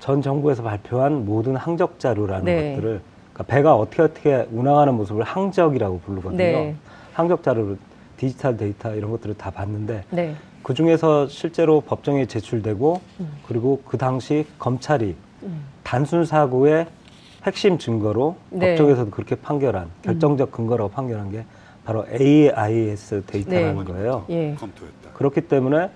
전 0.00 0.22
정부에서 0.22 0.62
발표한 0.62 1.26
모든 1.26 1.54
항적 1.54 2.00
자료라는 2.00 2.44
네. 2.46 2.70
것들을 2.74 3.00
그러니까 3.32 3.54
배가 3.54 3.76
어떻게 3.76 4.02
어떻게 4.02 4.46
운항하는 4.50 4.94
모습을 4.94 5.22
항적이라고 5.22 6.00
부르거든요. 6.00 6.38
네. 6.38 6.74
항적 7.12 7.42
자료로 7.42 7.76
디지털 8.16 8.56
데이터 8.56 8.94
이런 8.94 9.10
것들을 9.10 9.36
다 9.36 9.50
봤는데 9.50 10.04
네. 10.10 10.34
그 10.62 10.74
중에서 10.74 11.26
실제로 11.28 11.80
법정에 11.80 12.26
제출되고 12.26 13.00
음. 13.20 13.32
그리고 13.46 13.82
그 13.86 13.96
당시 13.96 14.46
검찰이 14.58 15.16
음. 15.42 15.64
단순 15.82 16.24
사고의 16.24 16.86
핵심 17.44 17.78
증거로 17.78 18.36
네. 18.50 18.70
법정에서도 18.70 19.10
그렇게 19.10 19.34
판결한 19.34 19.84
음. 19.84 19.90
결정적 20.02 20.52
근거라고 20.52 20.90
판결한 20.90 21.30
게 21.30 21.44
바로 21.84 22.04
AIS 22.12 23.22
데이터라는 23.26 23.84
네. 23.84 23.92
거예요. 23.92 24.24
예. 24.28 24.56
그렇기 25.14 25.42
때문에 25.42 25.90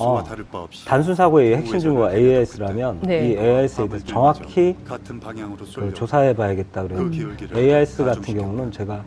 어, 0.00 0.24
다를 0.24 0.44
바 0.44 0.58
없이 0.58 0.84
단순 0.84 1.14
사고의 1.14 1.56
핵심 1.56 1.78
증거가 1.78 2.12
AIS라면 2.12 3.00
네. 3.02 3.28
이 3.28 3.36
AIS에 3.38 3.88
대해서 3.88 4.04
정확히 4.04 4.76
그 4.84 5.94
조사해봐야겠다 5.94 6.82
그래요. 6.82 7.08
그 7.08 7.58
AIS 7.58 8.04
같은 8.04 8.36
경우는 8.36 8.72
제가 8.72 9.04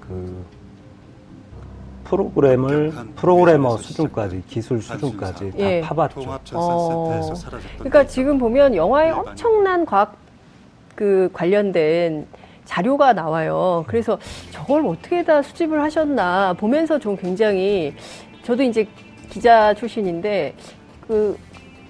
그 0.00 0.44
프로그램을 2.10 2.92
프로그래머 3.14 3.76
수준까지 3.76 4.42
기술 4.48 4.82
수준까지 4.82 5.50
다 5.52 5.56
예. 5.58 5.80
파봤죠. 5.80 6.20
어, 6.54 7.24
그러니까 7.78 8.04
지금 8.06 8.36
보면 8.38 8.74
영화에 8.74 9.10
엄청난 9.10 9.86
과학 9.86 10.16
그 10.96 11.30
관련된 11.32 12.26
자료가 12.64 13.12
나와요. 13.12 13.84
그래서 13.86 14.18
저걸 14.50 14.86
어떻게 14.86 15.24
다 15.24 15.40
수집을 15.40 15.80
하셨나 15.80 16.52
보면서 16.54 16.98
좀 16.98 17.16
굉장히 17.16 17.94
저도 18.42 18.62
이제 18.62 18.86
기자 19.28 19.72
출신인데 19.74 20.54
그 21.06 21.38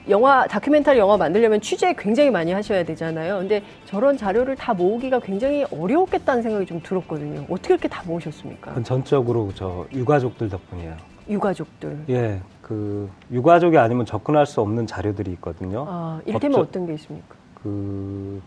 영화 0.08 0.46
다큐멘터리 0.46 0.98
영화 0.98 1.16
만들려면 1.16 1.60
취재 1.60 1.94
굉장히 1.94 2.30
많이 2.30 2.52
하셔야 2.52 2.84
되잖아요. 2.84 3.38
근데 3.38 3.62
저런 3.84 4.16
자료를 4.16 4.56
다 4.56 4.72
모으기가 4.72 5.20
굉장히 5.20 5.64
어려웠겠다는 5.70 6.42
생각이 6.42 6.66
좀 6.66 6.80
들었거든요. 6.82 7.44
어떻게 7.50 7.74
이렇게 7.74 7.88
다 7.88 8.02
모으셨습니까? 8.06 8.82
전적으로 8.82 9.50
저 9.54 9.86
유가족들 9.92 10.48
덕분이에요. 10.48 10.96
유가족들. 11.28 11.98
예, 12.08 12.40
그 12.62 13.08
유가족이 13.30 13.78
아니면 13.78 14.06
접근할 14.06 14.46
수 14.46 14.60
없는 14.60 14.86
자료들이 14.86 15.30
있거든요. 15.32 15.84
아, 15.88 16.20
이를테면 16.24 16.56
법적, 16.56 16.68
어떤 16.70 16.86
게 16.86 16.94
있습니까? 16.94 17.34
그 17.62 18.40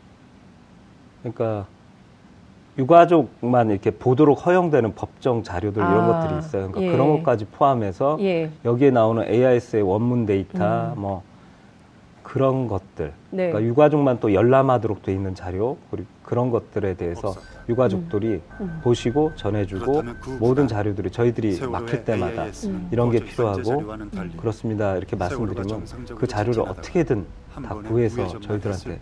그러니까 1.22 1.66
유가족만 2.78 3.70
이렇게 3.70 3.92
보도록 3.92 4.46
허용되는 4.46 4.96
법정 4.96 5.44
자료들 5.44 5.82
아, 5.82 5.92
이런 5.92 6.08
것들이 6.08 6.40
있어요. 6.40 6.72
그러니까 6.72 6.82
예. 6.82 6.92
그런 6.92 7.18
것까지 7.18 7.46
포함해서 7.46 8.18
예. 8.22 8.50
여기에 8.66 8.92
나오는 8.92 9.24
AIS의 9.24 9.84
원문 9.84 10.26
데이터 10.26 10.94
음. 10.94 11.02
뭐 11.02 11.24
그런 12.24 12.68
것들. 12.68 13.14
네. 13.30 13.50
그러니까 13.50 13.62
유가족만 13.64 14.20
또 14.20 14.34
열람하도록 14.34 15.04
돼 15.04 15.14
있는 15.14 15.36
자료 15.36 15.78
그리고 15.92 16.08
그런 16.24 16.50
것들에 16.50 16.96
대해서 16.96 17.28
없어요. 17.28 17.44
유가족들이 17.70 18.28
음. 18.28 18.42
음. 18.62 18.80
보시고 18.84 19.34
전해주고 19.36 20.04
모든 20.40 20.68
자료들이 20.68 21.12
저희들이 21.12 21.60
막힐 21.68 22.06
때마다 22.06 22.46
음. 22.66 22.90
이런 22.92 23.12
게 23.12 23.20
필요하고 23.20 23.84
그렇습니다 24.38 24.98
이렇게 24.98 25.16
말씀드리면 25.16 25.86
그 26.18 26.26
자료를 26.28 26.62
어떻게든 26.62 27.26
다 27.54 27.76
구해서 27.76 28.40
저희들한테 28.40 29.00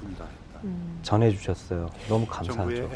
음. 0.64 1.00
전해주셨어요. 1.02 1.90
너무 2.10 2.26
감사하죠. 2.28 2.90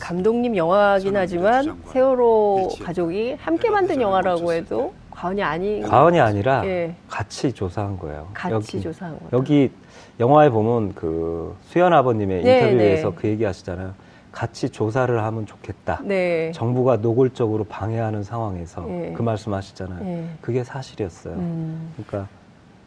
감독님 0.00 0.56
영화긴 0.56 1.16
하지만 1.16 1.78
세월호 1.86 2.70
가족이 2.82 3.34
함께 3.34 3.70
만든 3.70 4.00
영화라고 4.00 4.52
해도 4.52 4.94
과언이 5.12 5.42
아니 5.42 5.80
과언이 5.82 6.18
아니라 6.18 6.66
예. 6.66 6.94
같이 7.08 7.52
조사한 7.52 7.98
거예요. 7.98 8.28
같이 8.34 8.54
여기, 8.54 8.80
조사한 8.80 9.18
거 9.18 9.26
여기 9.32 9.70
영화에 10.18 10.50
보면 10.50 10.94
그 10.94 11.54
수연 11.62 11.92
아버님의 11.92 12.42
네, 12.42 12.60
인터뷰에서 12.60 13.10
네. 13.10 13.16
그 13.16 13.28
얘기 13.28 13.44
하시잖아요. 13.44 13.94
같이 14.32 14.70
조사를 14.70 15.22
하면 15.22 15.46
좋겠다. 15.46 16.00
네. 16.04 16.50
정부가 16.52 16.96
노골적으로 16.96 17.64
방해하는 17.64 18.22
상황에서 18.22 18.82
네. 18.86 19.12
그 19.14 19.22
말씀 19.22 19.52
하시잖아요. 19.52 20.02
네. 20.02 20.28
그게 20.40 20.64
사실이었어요. 20.64 21.34
음. 21.34 21.92
그러니까 21.94 22.28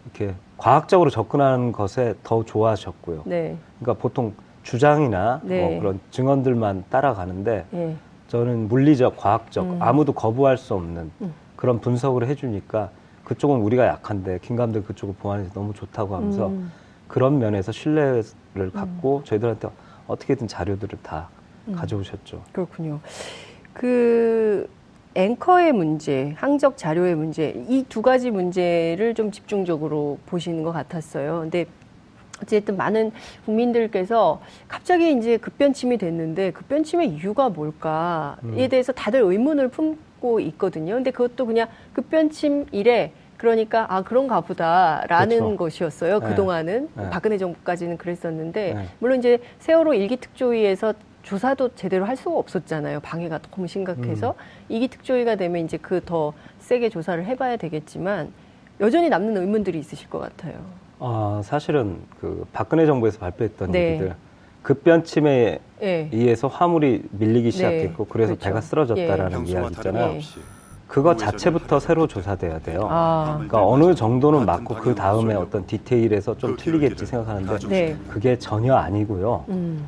이렇게 0.05 0.33
과학적으로 0.57 1.11
접근하는 1.11 1.71
것에 1.71 2.15
더 2.23 2.43
좋아하셨고요. 2.43 3.23
네. 3.25 3.55
그러니까 3.79 4.01
보통 4.01 4.33
주장이나 4.63 5.41
뭐 5.43 5.49
네. 5.49 5.61
뭐 5.61 5.79
그런 5.79 5.99
증언들만 6.09 6.85
따라가는데 6.89 7.65
네. 7.69 7.95
저는 8.27 8.67
물리적, 8.67 9.15
과학적 9.15 9.65
음. 9.65 9.77
아무도 9.79 10.13
거부할 10.13 10.57
수 10.57 10.73
없는 10.73 11.11
음. 11.21 11.33
그런 11.65 11.81
분석을 11.81 12.27
해주니까 12.27 12.91
그쪽은 13.23 13.59
우리가 13.61 13.87
약한데 13.87 14.37
김 14.43 14.55
감독 14.55 14.85
그쪽을 14.85 15.15
보완해서 15.15 15.51
너무 15.55 15.73
좋다고 15.73 16.15
하면서 16.15 16.49
음. 16.49 16.71
그런 17.07 17.39
면에서 17.39 17.71
신뢰를 17.71 18.71
갖고 18.71 19.17
음. 19.17 19.23
저희들한테 19.23 19.69
어떻게든 20.05 20.47
자료들을 20.47 20.99
다 21.01 21.27
음. 21.67 21.73
가져오셨죠. 21.73 22.43
그렇군요. 22.51 22.99
그 23.73 24.69
앵커의 25.15 25.71
문제, 25.71 26.35
항적 26.37 26.77
자료의 26.77 27.15
문제, 27.15 27.55
이 27.67 27.83
두 27.89 28.03
가지 28.03 28.29
문제를 28.29 29.15
좀 29.15 29.31
집중적으로 29.31 30.19
보시는 30.27 30.61
것 30.61 30.71
같았어요. 30.71 31.39
근데 31.39 31.65
어쨌든 32.43 32.77
많은 32.77 33.11
국민들께서 33.45 34.39
갑자기 34.67 35.17
이제 35.17 35.37
급변침이 35.37 35.97
됐는데 35.97 36.51
급변침의 36.51 37.09
이유가 37.09 37.49
뭘까에 37.49 38.35
음. 38.43 38.67
대해서 38.69 38.91
다들 38.91 39.21
의문을 39.21 39.69
품 39.69 39.97
고 40.25 40.39
있거든요. 40.39 40.95
근데 40.95 41.11
그것도 41.11 41.45
그냥 41.45 41.67
급변침 41.93 42.65
이래 42.71 43.11
그러니까 43.37 43.85
아 43.93 44.01
그런가 44.01 44.41
보다라는 44.41 45.37
그렇죠. 45.37 45.55
것이었어요. 45.55 46.19
네. 46.19 46.29
그동안은 46.29 46.89
네. 46.95 47.09
박근혜 47.11 47.37
정부까지는 47.37 47.97
그랬었는데 47.97 48.73
네. 48.73 48.85
물론 48.97 49.19
이제 49.19 49.39
세월호 49.59 49.93
일기 49.93 50.17
특조위에서 50.17 50.95
조사도 51.21 51.75
제대로 51.75 52.05
할 52.05 52.15
수가 52.15 52.37
없었잖아요. 52.39 53.01
방해가 53.01 53.37
너무 53.39 53.67
심각해서 53.67 54.31
음. 54.31 54.65
이기 54.69 54.87
특조위가 54.87 55.35
되면 55.35 55.63
이제 55.63 55.77
그 55.77 56.01
더 56.03 56.33
세게 56.59 56.89
조사를 56.89 57.23
해봐야 57.23 57.57
되겠지만 57.57 58.31
여전히 58.81 59.09
남는 59.09 59.37
의문들이 59.37 59.77
있으실 59.77 60.09
것 60.09 60.17
같아요. 60.19 60.55
아 60.97 61.41
사실은 61.43 61.99
그 62.19 62.47
박근혜 62.51 62.87
정부에서 62.87 63.19
발표했던 63.19 63.71
네. 63.71 63.89
얘기들 63.91 64.15
급변침에 64.65 65.59
네. 65.79 66.09
의해서 66.11 66.47
화물이 66.47 67.03
밀리기 67.11 67.43
네. 67.43 67.51
시작했고 67.51 68.05
그래서 68.05 68.33
그렇죠. 68.33 68.45
배가 68.45 68.61
쓰러졌다라는 68.61 69.47
예. 69.47 69.51
이야기 69.51 69.67
있잖아요. 69.75 70.19
그거 70.87 71.15
자체부터 71.15 71.79
새로 71.79 72.07
조사돼야 72.07 72.59
돼요. 72.59 72.87
아. 72.89 73.33
그러니까 73.35 73.65
어느 73.65 73.93
정도는 73.93 74.45
맞고 74.45 74.75
그 74.75 74.95
다음에 74.95 75.35
어떤 75.35 75.67
디테일에서 75.67 76.37
좀 76.37 76.55
틀리겠지 76.57 77.05
생각하는데 77.05 77.67
네. 77.67 77.95
그게 78.09 78.39
전혀 78.39 78.73
아니고요. 78.73 79.45
음. 79.49 79.85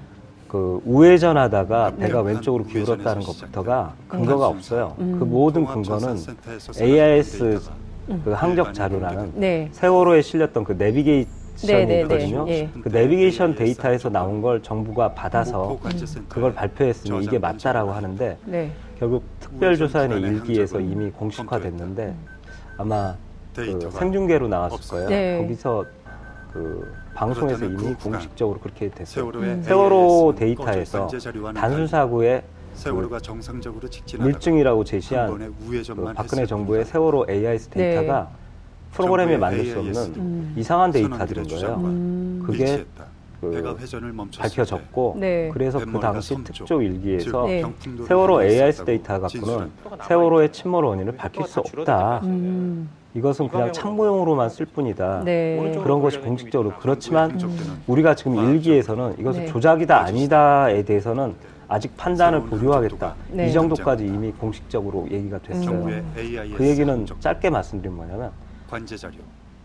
그 0.48 0.79
우회전하다가 0.86 1.96
배가 1.98 2.22
왼쪽으로 2.22 2.65
기울었다는 2.65 3.24
것부터가 3.24 3.93
근거가 4.07 4.48
없어요. 4.48 4.96
음. 5.00 5.17
그 5.17 5.25
모든 5.25 5.65
근거는 5.65 6.17
AIS 6.79 7.60
그 8.24 8.31
항적 8.31 8.74
자료라는 8.74 9.34
네. 9.36 9.69
세월호에 9.72 10.22
실렸던 10.22 10.63
그 10.63 10.74
내비게이 10.74 11.25
션이 11.57 11.85
네, 11.87 12.01
있거든요. 12.01 12.45
네, 12.45 12.69
그 12.81 12.89
내비게이션 12.89 13.55
데이터에서 13.55 14.09
나온 14.09 14.41
걸 14.41 14.61
정부가 14.61 15.13
받아서 15.13 15.77
그걸 16.29 16.53
발표했으니 16.53 17.23
이게 17.23 17.39
맞다라고 17.39 17.91
하는데 17.91 18.37
네. 18.45 18.71
결국 18.99 19.23
특별조사인의 19.39 20.21
일기에서 20.21 20.79
이미 20.79 21.09
공식화됐는데 21.09 22.13
아마 22.77 23.15
그 23.55 23.89
생중계로 23.91 24.47
나왔을 24.47 24.89
거예요. 24.89 25.09
네. 25.09 25.37
거기서 25.41 25.85
그 26.53 26.93
방송에서 27.15 27.65
이미 27.65 27.93
공식적으로 27.95 28.59
그렇게 28.59 28.89
됐어요. 28.89 29.31
음. 29.33 29.63
세월호 29.63 30.35
데이터에서 30.37 31.07
단순 31.55 31.87
사고의 31.87 32.43
세월호가 32.75 33.20
정상적으로 33.20 33.89
밀증이라고 34.20 34.83
제시한 34.83 35.55
그 35.67 36.13
박근혜 36.13 36.46
정부의 36.46 36.85
세월호 36.85 37.25
AIS 37.27 37.70
네. 37.72 37.96
데이터가 37.96 38.29
네. 38.29 38.47
프로그램에 38.98 39.38
만들 39.38 39.66
수 39.66 39.79
없는 39.79 40.03
음. 40.18 40.53
이상한 40.57 40.92
데이터들인 40.92 41.48
거예요. 41.48 41.75
음. 41.75 42.44
그게 42.46 42.83
그 43.40 43.77
밝혀졌고 44.40 45.16
네. 45.20 45.51
그래서 45.53 45.77
그 45.77 46.00
당시 46.00 46.36
특조 46.44 46.81
일기에서 46.81 47.46
네. 47.46 47.64
세월호 48.07 48.44
AIS 48.44 48.83
데이터 48.83 49.20
갖고는 49.20 49.70
세월호의 50.07 50.51
침몰 50.51 50.86
원인을 50.86 51.16
밝힐 51.16 51.46
수 51.46 51.60
없다. 51.60 52.22
음. 52.24 52.90
이것은 53.14 53.48
그냥 53.48 53.72
참고용으로만 53.72 54.50
쓸 54.50 54.66
뿐이다. 54.66 55.22
네. 55.24 55.79
그런 55.83 56.01
것이 56.01 56.20
공식적으로 56.20 56.74
그렇지만 56.79 57.40
음. 57.40 57.81
우리가 57.86 58.16
지금 58.16 58.36
일기에서는 58.36 59.20
이것은 59.20 59.42
네. 59.42 59.48
조작이다 59.48 60.01
아니다에 60.01 60.83
대해서는 60.83 61.36
아직 61.68 61.96
판단을 61.98 62.42
보류하겠다. 62.44 63.14
네. 63.31 63.50
이 63.50 63.53
정도까지 63.53 64.05
이미 64.05 64.31
공식적으로 64.31 65.07
얘기가 65.12 65.38
됐어요. 65.40 65.70
음. 65.70 66.53
그 66.55 66.68
얘기는 66.68 67.05
짧게 67.20 67.50
말씀드리면 67.50 67.96
뭐냐면 67.96 68.31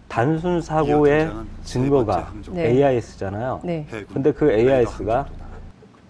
단순 0.08 0.60
사고의 0.60 1.30
증거가 1.64 2.32
네. 2.50 2.68
AIS잖아요. 2.68 3.60
네. 3.64 3.86
근데 4.12 4.32
그 4.32 4.52
AIS가 4.52 5.26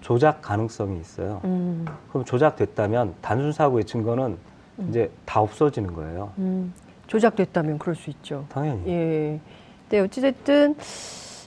조작 0.01 0.43
가능성이 0.43 1.01
있어요. 1.01 1.41
음. 1.45 1.87
그럼 2.11 2.25
조작됐다면 2.25 3.15
단순 3.23 3.53
사고의 3.53 3.85
증거는 3.85 4.37
음. 4.79 4.87
이제 4.89 5.11
다 5.25 5.41
없어지는 5.41 5.95
거예요. 5.95 6.33
음. 6.39 6.73
조작됐다면 7.07 7.79
그럴 7.79 7.95
수 7.95 8.11
있죠. 8.11 8.45
당연히. 8.49 8.89
예. 8.89 9.41
네, 9.89 10.01
어찌됐든 10.01 10.75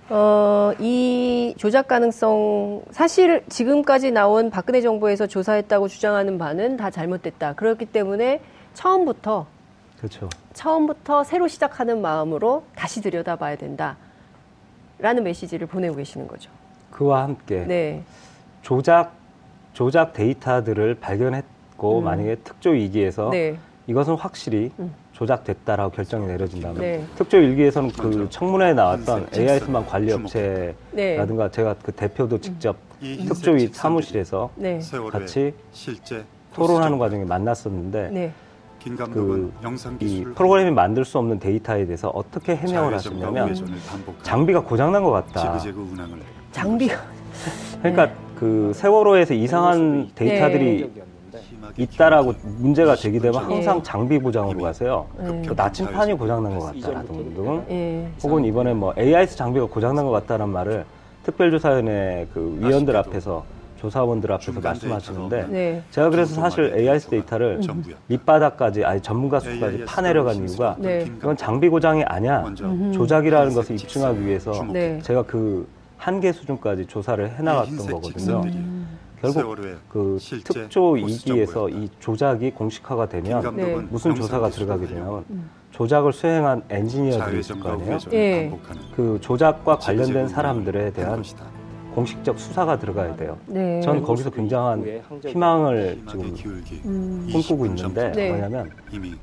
어, 0.10 0.72
이 0.80 1.56
조작 1.58 1.88
가능성, 1.88 2.84
사실 2.92 3.44
지금까지 3.50 4.12
나온 4.12 4.52
박근혜 4.52 4.80
정부에서 4.80 5.26
조사했다고 5.26 5.88
주장하는 5.88 6.38
바는 6.38 6.78
다 6.78 6.92
잘못됐다. 6.92 7.54
그렇기 7.54 7.88
때문에 7.88 8.40
처음부터, 8.76 9.48
그렇죠. 10.06 10.30
처음부터 10.54 11.24
새로 11.24 11.48
시작하는 11.48 12.02
마음으로 12.02 12.64
다시 12.76 13.02
들여다봐야 13.02 13.56
된다. 13.56 13.98
라는 15.00 15.24
메시지를 15.24 15.68
보내고 15.68 15.96
계시는 15.96 16.28
거죠. 16.28 16.50
그와 16.92 17.24
함께, 17.24 17.66
네. 17.66 18.04
조작, 18.62 19.14
조작 19.74 20.14
데이터들을 20.14 20.96
발견했고, 20.96 22.00
음. 22.00 22.04
만약에 22.06 22.36
특조 22.44 22.70
위기에서 22.70 23.30
네. 23.32 23.58
이것은 23.88 24.16
확실히 24.16 24.72
음. 24.80 24.94
조작됐다라고 25.12 25.92
결정이 25.92 26.28
내려진다면 26.28 26.82
네. 26.82 27.06
특조 27.16 27.38
일기에서는 27.38 27.92
그 27.92 28.28
청문회에 28.30 28.74
나왔던 28.74 29.28
AIS만 29.36 29.86
관리 29.86 30.12
업체라든가 30.12 31.48
네. 31.48 31.52
제가 31.52 31.76
그 31.82 31.92
대표도 31.92 32.40
직접 32.40 32.78
음. 33.02 33.26
특조위 33.28 33.68
사무실에서 33.68 34.50
네. 34.56 34.80
같이 35.12 35.54
토론하는 36.54 36.98
과정에 36.98 37.26
만났었는데 37.26 38.34
네. 38.86 40.06
그이 40.06 40.24
프로그램이 40.36 40.72
만들 40.72 41.04
수 41.06 41.18
없는 41.18 41.40
데이터에 41.40 41.86
대해서 41.86 42.10
어떻게 42.10 42.56
해명을 42.56 42.94
하셨냐면 42.94 43.56
장비가 44.22 44.62
고장난 44.62 45.04
것 45.04 45.12
같다. 45.12 45.42
장비가 46.52 46.96
그러니까 47.82 48.12
그 48.40 48.72
세월호에서 48.76 49.34
이상한 49.34 50.08
네. 50.08 50.12
데이터들이 50.16 50.92
있다라고 51.78 52.34
문제가 52.58 52.96
제기되면 52.96 53.44
항상 53.44 53.84
장비 53.84 54.20
보장으로 54.20 54.62
가세요. 54.62 55.08
음. 55.20 55.44
나침판이 55.56 56.14
고장난 56.14 56.58
것 56.58 56.66
같다라든가 56.74 57.64
예. 57.70 58.08
혹은 58.24 58.46
이번에 58.46 58.74
뭐 58.74 58.94
AIS 58.98 59.36
장비가 59.36 59.66
고장난 59.66 60.06
것 60.06 60.12
같다는 60.12 60.50
말을 60.50 60.86
특별조사위원회 61.24 62.28
그 62.34 62.58
위원들 62.62 62.96
앞에서 62.96 63.44
조사원들 63.86 64.32
앞에서 64.32 64.60
말씀하시는데 64.60 65.48
네. 65.48 65.84
제가 65.92 66.10
그래서 66.10 66.34
사실 66.36 66.74
AIS 66.76 67.08
데이터를 67.08 67.62
밑바닥까지 68.08 68.84
아니 68.84 69.02
전문가 69.02 69.40
수까지 69.40 69.86
파내려간 69.86 70.38
이유가 70.38 70.76
네. 70.80 71.06
이건 71.18 71.38
장비 71.38 71.70
고장이 71.70 72.04
아니야 72.04 72.44
조작이라는 72.94 73.54
것을 73.54 73.76
입증하기 73.76 74.26
위해서 74.26 74.66
네. 74.72 75.00
제가 75.02 75.24
그 75.24 75.68
한계 75.98 76.32
수준까지 76.32 76.88
조사를 76.88 77.38
해나갔던 77.38 77.78
거거든요. 77.78 78.44
결국 79.22 79.56
그 79.90 80.18
특조 80.44 80.94
2기에서 80.94 81.72
이 81.72 81.90
조작이 82.00 82.52
공식화가 82.52 83.08
되면 83.08 83.56
네. 83.56 83.76
무슨 83.90 84.14
조사가 84.14 84.50
들어가게 84.50 84.88
되면 84.88 85.24
음. 85.30 85.50
조작을 85.72 86.14
수행한 86.14 86.64
엔지니어들이 86.70 87.40
있을 87.40 87.60
거 87.60 87.72
아니에요. 87.72 87.98
네. 88.10 88.60
그 88.96 89.18
조작과 89.22 89.78
관련된 89.78 90.28
사람들에 90.28 90.92
대한 90.92 91.24
공식적 91.96 92.38
수사가 92.38 92.78
들어가야 92.78 93.16
돼요. 93.16 93.38
네. 93.48 93.80
전 93.80 94.04
거기서 94.04 94.30
굉장한 94.30 94.84
희망을 95.26 96.02
지금 96.10 96.36
음. 96.86 97.30
꿈꾸고 97.32 97.66
있는데 97.68 98.12
네. 98.12 98.30
뭐냐면 98.30 98.70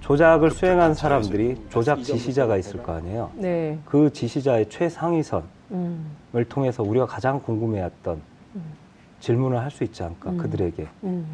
조작을 0.01 0.51
수행한 0.51 0.95
사람들이 0.95 1.57
조작 1.69 2.03
지시자가 2.03 2.57
있을 2.57 2.83
거 2.83 2.95
아니에요. 2.95 3.31
네. 3.35 3.79
그 3.85 4.11
지시자의 4.11 4.71
최상위선을 4.71 5.45
음. 5.73 6.17
통해서 6.49 6.83
우리가 6.83 7.05
가장 7.07 7.41
궁금해했던 7.43 8.21
음. 8.57 8.63
질문을 9.21 9.59
할 9.59 9.71
수 9.71 9.85
있지 9.85 10.03
않을까 10.03 10.31
음. 10.31 10.39
그들에게 10.39 10.87
음. 11.05 11.27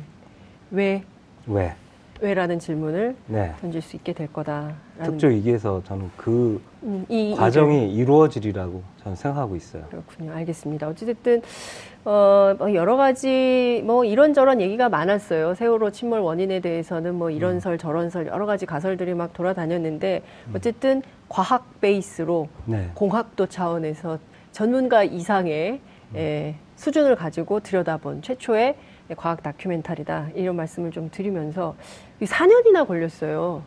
왜? 0.72 1.04
왜? 1.46 1.74
왜라는 2.20 2.58
질문을 2.58 3.16
네. 3.26 3.54
던질 3.60 3.80
수 3.80 3.96
있게 3.96 4.12
될 4.12 4.32
거다. 4.32 4.74
특조 5.02 5.28
위기에서 5.28 5.82
저는 5.84 6.10
그 6.16 6.60
음, 6.82 7.06
이, 7.08 7.34
과정이 7.36 7.88
이 7.88 7.94
이루어지리라고 7.96 8.82
저는 9.02 9.16
생각하고 9.16 9.56
있어요. 9.56 9.84
그렇군요. 9.90 10.32
알겠습니다. 10.32 10.88
어찌됐든 10.88 11.42
어, 12.04 12.54
뭐 12.58 12.74
여러 12.74 12.96
가지 12.96 13.82
뭐 13.84 14.04
이런저런 14.04 14.60
얘기가 14.60 14.88
많았어요. 14.88 15.54
세월호 15.54 15.90
침몰 15.90 16.20
원인에 16.20 16.60
대해서는 16.60 17.14
뭐 17.14 17.30
이런 17.30 17.56
음. 17.56 17.60
설 17.60 17.78
저런 17.78 18.10
설 18.10 18.26
여러 18.26 18.46
가지 18.46 18.66
가설들이 18.66 19.14
막 19.14 19.32
돌아다녔는데 19.32 20.22
음. 20.48 20.52
어쨌든 20.56 21.02
과학 21.28 21.80
베이스로 21.80 22.48
네. 22.64 22.90
공학도 22.94 23.46
차원에서 23.46 24.18
전문가 24.52 25.04
이상의 25.04 25.80
음. 26.12 26.16
예, 26.16 26.54
수준을 26.76 27.16
가지고 27.16 27.60
들여다본 27.60 28.22
최초의 28.22 28.76
과학 29.16 29.42
다큐멘터리다 29.42 30.28
이런 30.34 30.56
말씀을 30.56 30.90
좀 30.90 31.10
드리면서 31.10 31.74
4년이나 32.20 32.86
걸렸어요. 32.86 33.62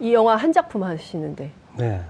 이 0.00 0.12
영화 0.12 0.36
한 0.36 0.52
작품 0.52 0.82
하시는데. 0.82 1.50
네. 1.76 2.00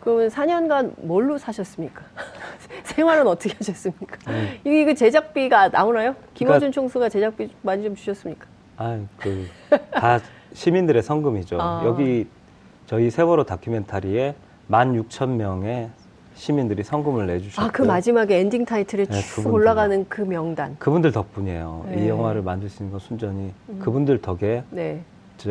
그러면 0.00 0.28
4년간 0.28 0.94
뭘로 1.06 1.38
사셨습니까? 1.38 2.02
생활은 2.84 3.26
어떻게 3.26 3.54
하셨습니까? 3.54 4.16
네. 4.30 4.60
이게 4.64 4.84
그 4.84 4.94
제작비가 4.94 5.68
나오나요? 5.68 6.14
김어준 6.34 6.58
그러니까, 6.60 6.74
총수가 6.74 7.08
제작비 7.08 7.54
많이 7.62 7.82
좀 7.84 7.94
주셨습니까? 7.94 8.46
아, 8.76 9.00
그 9.18 9.48
다 9.92 10.20
시민들의 10.52 11.02
성금이죠. 11.02 11.58
아. 11.60 11.82
여기 11.84 12.26
저희 12.86 13.10
세월호 13.10 13.44
다큐멘터리에 13.44 14.34
16,000명의 14.70 15.90
시민들이 16.42 16.84
성금을 16.84 17.26
내주셨고 17.26 17.66
아, 17.66 17.70
그 17.72 17.82
마지막에 17.82 18.38
엔딩 18.38 18.64
타이틀에 18.64 19.06
네, 19.06 19.20
쭉 19.20 19.52
올라가는 19.52 20.06
그 20.08 20.22
명단. 20.22 20.76
그분들 20.78 21.10
덕분이에요. 21.12 21.86
네. 21.90 22.04
이 22.04 22.08
영화를 22.08 22.42
만들 22.42 22.68
수 22.68 22.82
있는 22.82 22.92
건 22.92 23.00
순전히 23.00 23.52
음. 23.68 23.78
그분들 23.80 24.22
덕에 24.22 24.62
네. 24.70 25.00
저 25.36 25.50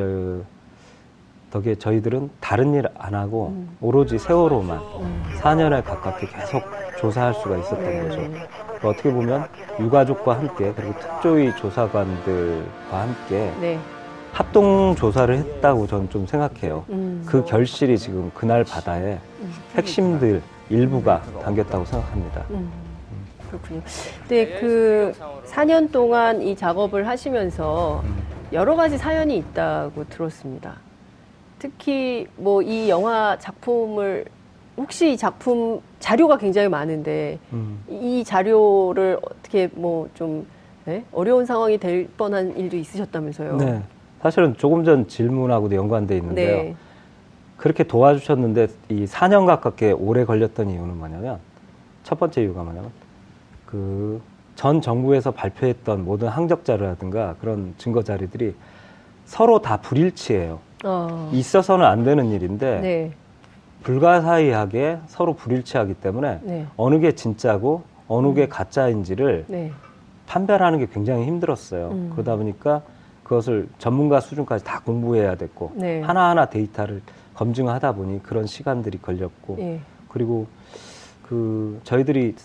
덕에 1.51 1.75
저희들은 1.75 2.29
다른 2.39 2.73
일 2.73 2.85
안 2.97 3.13
하고 3.15 3.47
음. 3.49 3.69
오로지 3.81 4.17
세월호만 4.17 4.77
음. 4.77 5.23
4년에 5.39 5.83
가깝게 5.83 6.27
계속 6.27 6.63
조사할 6.99 7.33
수가 7.35 7.57
있었던 7.57 7.79
네. 7.83 8.01
거죠. 8.07 8.21
어떻게 8.87 9.11
보면 9.11 9.45
유가족과 9.79 10.37
함께 10.39 10.71
그리고 10.75 10.93
특조위 10.99 11.53
조사관들과 11.57 13.01
함께 13.01 13.53
네. 13.59 13.79
합동 14.31 14.95
조사를 14.95 15.35
했다고 15.37 15.87
저는 15.87 16.09
좀 16.09 16.25
생각해요. 16.27 16.85
음. 16.89 17.23
그 17.25 17.43
결실이 17.43 17.97
지금 17.97 18.31
그날 18.33 18.63
바다에 18.63 19.17
음. 19.41 19.53
핵심들 19.75 20.41
일부가 20.69 21.21
담겼다고 21.43 21.85
생각합니다. 21.85 22.43
음. 22.51 22.69
그렇군요. 23.49 23.81
근데 24.27 24.59
그 24.59 25.13
4년 25.45 25.91
동안 25.91 26.41
이 26.41 26.55
작업을 26.55 27.07
하시면서 27.07 28.03
여러 28.51 28.75
가지 28.75 28.97
사연이 28.97 29.37
있다고 29.37 30.05
들었습니다. 30.09 30.75
특히 31.59 32.27
뭐 32.35 32.61
이 32.61 32.89
영화 32.89 33.37
작품을 33.39 34.25
혹시 34.75 35.13
이 35.13 35.17
작품 35.17 35.81
자료가 35.99 36.37
굉장히 36.37 36.67
많은데 36.69 37.39
음. 37.53 37.83
이 37.89 38.23
자료를 38.23 39.17
어떻게 39.23 39.67
뭐좀 39.73 40.45
네? 40.85 41.03
어려운 41.11 41.45
상황이 41.45 41.77
될 41.77 42.07
뻔한 42.15 42.55
일도 42.55 42.77
있으셨다면서요? 42.77 43.57
네. 43.57 43.81
사실은 44.21 44.55
조금 44.57 44.83
전 44.83 45.07
질문하고도 45.07 45.75
연관돼 45.75 46.17
있는데요. 46.17 46.57
네. 46.63 46.75
그렇게 47.57 47.83
도와주셨는데 47.83 48.67
이 48.89 49.05
4년 49.05 49.45
가깝게 49.45 49.91
오래 49.91 50.25
걸렸던 50.25 50.69
이유는 50.69 50.97
뭐냐면 50.97 51.39
첫 52.03 52.19
번째 52.19 52.43
이유가 52.43 52.63
뭐냐면 52.63 52.91
그 53.65 54.21
전 54.57 54.81
정부에서 54.81 55.31
발표했던 55.31 56.03
모든 56.03 56.27
항적 56.27 56.65
자료라든가 56.65 57.35
그런 57.39 57.75
증거 57.77 58.01
자료들이 58.01 58.55
서로 59.25 59.61
다 59.61 59.77
불일치해요. 59.77 60.59
어. 60.83 61.29
있어서는 61.31 61.85
안 61.85 62.03
되는 62.03 62.31
일인데 62.31 62.79
네. 62.81 63.11
불가사의하게 63.83 64.97
서로 65.05 65.35
불일치하기 65.35 65.93
때문에 65.95 66.39
네. 66.41 66.65
어느 66.75 66.99
게 66.99 67.11
진짜고 67.11 67.83
어느 68.07 68.33
게 68.33 68.45
음. 68.45 68.49
가짜인지를 68.49 69.45
네. 69.47 69.71
판별하는 70.25 70.79
게 70.79 70.87
굉장히 70.91 71.25
힘들었어요. 71.25 71.89
음. 71.91 72.09
그러다 72.13 72.35
보니까 72.35 72.81
그것을 73.23 73.67
전문가 73.77 74.19
수준까지 74.19 74.65
다 74.65 74.81
공부해야 74.83 75.35
됐고 75.35 75.73
네. 75.75 76.01
하나하나 76.01 76.45
데이터를 76.47 77.01
검증하다 77.37 77.93
보니 77.93 78.23
그런 78.23 78.47
시간들이 78.47 78.97
걸렸고 78.99 79.57
예. 79.59 79.79
그리고 80.09 80.47
그 81.27 81.79
저희들이 81.83 82.35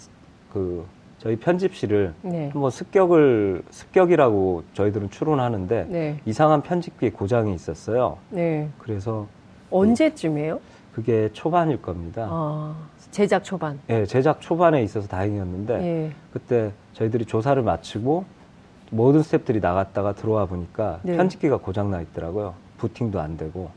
그 0.53 0.85
저희 1.19 1.37
편집실을 1.37 2.15
네. 2.23 2.51
한번 2.53 2.71
습격을 2.71 3.63
습격이라고 3.71 4.65
저희들은 4.75 5.11
추론하는데 5.11 5.87
네. 5.89 6.21
이상한 6.27 6.63
편집기 6.63 7.11
고장이 7.11 7.55
있었어요. 7.55 8.19
네. 8.29 8.69
그래서 8.79 9.27
언제쯤이에요? 9.71 10.61
그게 10.95 11.31
초반일 11.33 11.81
겁니다. 11.81 12.29
아, 12.31 12.77
제작 13.11 13.45
초반. 13.45 13.81
네, 13.87 14.05
제작 14.05 14.43
초반에 14.43 14.83
있어서 14.83 15.09
다행이었는데 15.09 15.75
예. 15.83 16.13
그때 16.35 16.73
저희들이 16.93 17.25
조사를 17.25 17.63
마치고 17.63 18.27
모든 18.91 19.23
스탭들이 19.23 19.63
나갔다가 19.63 20.13
들어와 20.15 20.45
보니까 20.45 21.01
네. 21.03 21.17
편집기가 21.17 21.59
고장 21.59 21.91
나 21.91 22.03
있더라고요. 22.03 22.55
부팅도 22.77 23.21
안 23.21 23.39
되고. 23.39 23.71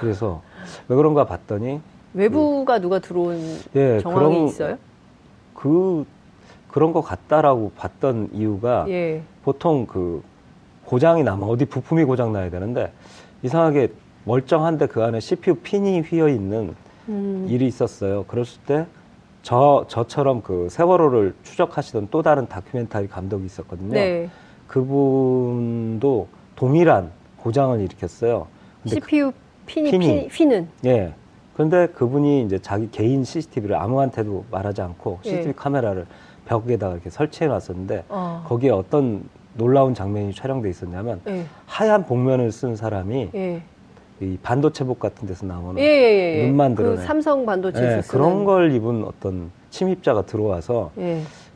그래서 0.00 0.42
왜 0.88 0.96
그런가 0.96 1.24
봤더니 1.24 1.80
외부가 2.14 2.76
그, 2.76 2.82
누가 2.82 2.98
들어온 2.98 3.38
예, 3.74 4.00
정황이 4.00 4.34
그런, 4.34 4.46
있어요? 4.48 4.78
그 5.54 6.04
그런 6.68 6.92
것 6.92 7.02
같다라고 7.02 7.72
봤던 7.76 8.30
이유가 8.32 8.86
예. 8.88 9.22
보통 9.44 9.86
그 9.86 10.22
고장이 10.84 11.22
나면 11.22 11.48
어디 11.48 11.64
부품이 11.64 12.04
고장 12.04 12.32
나야 12.32 12.50
되는데 12.50 12.92
이상하게 13.42 13.92
멀쩡한데 14.24 14.86
그 14.86 15.02
안에 15.02 15.20
CPU 15.20 15.56
핀이 15.56 16.00
휘어 16.00 16.28
있는 16.28 16.74
음. 17.08 17.46
일이 17.48 17.66
있었어요. 17.66 18.24
그랬을 18.24 18.60
때 18.66 18.86
저, 19.42 19.84
저처럼 19.88 20.42
그 20.42 20.68
세월호를 20.70 21.34
추적하시던 21.44 22.08
또 22.10 22.22
다른 22.22 22.48
다큐멘터리 22.48 23.06
감독이 23.06 23.46
있었거든요. 23.46 23.92
네. 23.92 24.28
그분도 24.66 26.26
동일한 26.56 27.12
고장을 27.38 27.78
일으켰어요. 27.80 28.48
CPU 28.86 29.30
그, 29.30 29.45
핀이, 29.66 29.90
핀이 29.90 30.28
휘는. 30.28 30.68
예. 30.84 31.12
그런데 31.54 31.86
그분이 31.88 32.42
이제 32.44 32.58
자기 32.58 32.90
개인 32.90 33.24
CCTV를 33.24 33.76
아무한테도 33.76 34.44
말하지 34.50 34.82
않고 34.82 35.20
CCTV 35.22 35.48
예. 35.48 35.52
카메라를 35.52 36.06
벽에다가 36.46 36.94
이렇게 36.94 37.10
설치해 37.10 37.48
놨었는데 37.48 38.04
어. 38.08 38.44
거기에 38.46 38.70
어떤 38.70 39.24
놀라운 39.54 39.94
장면이 39.94 40.34
촬영돼 40.34 40.68
있었냐면 40.68 41.20
예. 41.28 41.44
하얀 41.66 42.06
복면을 42.06 42.52
쓴 42.52 42.76
사람이 42.76 43.30
예. 43.34 43.62
이 44.20 44.38
반도체복 44.42 44.98
같은 44.98 45.26
데서 45.26 45.44
나오는 45.44 45.80
예, 45.82 45.86
예, 45.86 45.88
예, 45.88 46.38
예. 46.38 46.46
눈만 46.46 46.74
드러내 46.74 46.96
그 46.96 47.02
삼성 47.02 47.44
반도체에서 47.44 47.98
예, 47.98 48.02
그런 48.08 48.44
걸 48.44 48.72
입은 48.72 49.04
어떤 49.04 49.50
침입자가 49.70 50.22
들어와서 50.22 50.90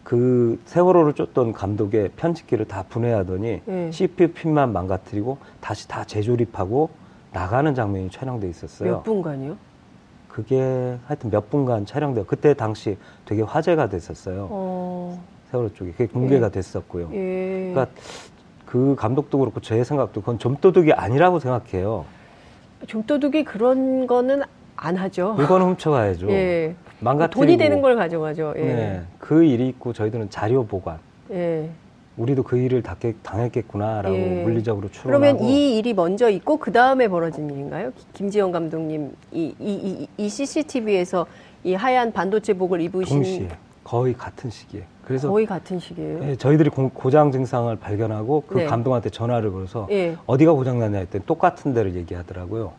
그 0.04 0.60
세월호를 0.66 1.14
쫓던 1.14 1.52
감독의 1.52 2.10
편집기를 2.16 2.66
다 2.66 2.84
분해하더니 2.88 3.62
CPU 3.92 4.32
핀만 4.32 4.72
망가뜨리고 4.72 5.38
다시 5.60 5.88
다 5.88 6.04
재조립하고 6.04 6.90
나가는 7.32 7.74
장면이 7.74 8.10
촬영돼 8.10 8.48
있었어요. 8.48 8.90
몇 8.90 9.02
분간이요? 9.02 9.56
그게 10.28 10.96
하여튼 11.06 11.30
몇 11.30 11.50
분간 11.50 11.86
촬영돼요. 11.86 12.24
그때 12.24 12.54
당시 12.54 12.96
되게 13.24 13.42
화제가 13.42 13.88
됐었어요. 13.88 14.48
어... 14.50 15.22
세월호 15.50 15.74
쪽에 15.74 15.90
그게 15.92 16.06
공개가 16.06 16.46
예. 16.46 16.50
됐었고요. 16.50 17.10
예. 17.12 17.72
그러니까 17.72 17.86
그 18.66 18.94
감독도 18.96 19.38
그렇고 19.38 19.60
제 19.60 19.82
생각도 19.82 20.20
그건 20.20 20.38
좀도둑이 20.38 20.92
아니라고 20.92 21.40
생각해요. 21.40 22.04
좀도둑이 22.86 23.44
그런 23.44 24.06
거는 24.06 24.42
안 24.76 24.96
하죠. 24.96 25.34
물건 25.34 25.62
훔쳐가야죠. 25.62 26.30
예. 26.30 26.74
망가뜨리고 27.00 27.40
돈이 27.40 27.56
되는 27.58 27.82
걸 27.82 27.96
가져가죠. 27.96 28.54
예. 28.56 28.60
네. 28.60 29.02
그 29.18 29.42
일이 29.42 29.68
있고 29.68 29.92
저희들은 29.92 30.30
자료 30.30 30.64
보관. 30.64 30.98
예. 31.32 31.68
우리도 32.20 32.42
그 32.42 32.58
일을 32.58 32.82
당했겠구나라고 33.22 34.14
예. 34.14 34.42
물리적으로 34.42 34.90
추론하고 34.90 35.08
그러면 35.38 35.48
이 35.48 35.78
일이 35.78 35.94
먼저 35.94 36.28
있고 36.28 36.58
그 36.58 36.70
다음에 36.70 37.08
벌어진 37.08 37.48
일인가요? 37.48 37.92
김지영 38.12 38.52
감독님 38.52 39.12
이, 39.32 39.54
이, 39.58 39.72
이, 39.72 40.08
이 40.18 40.28
CCTV에서 40.28 41.26
이 41.64 41.74
하얀 41.74 42.12
반도체복을 42.12 42.82
입으신 42.82 43.16
동시에 43.16 43.48
거의 43.82 44.12
같은 44.14 44.50
시기에 44.50 44.84
그래서 45.06 45.28
거의 45.30 45.46
같은 45.46 45.80
시기에요. 45.80 46.22
예, 46.22 46.36
저희들이 46.36 46.70
고, 46.70 47.10
장 47.10 47.32
증상을 47.32 47.74
발견하고 47.76 48.44
그 48.46 48.58
네. 48.58 48.66
감독한테 48.66 49.10
전화를 49.10 49.50
걸어서 49.50 49.88
예. 49.90 50.16
어디가 50.26 50.52
고장 50.52 50.78
났냐 50.78 50.98
했더니 50.98 51.24
똑같은 51.24 51.72
데를 51.74 51.96
얘기하더라고요. 51.96 52.72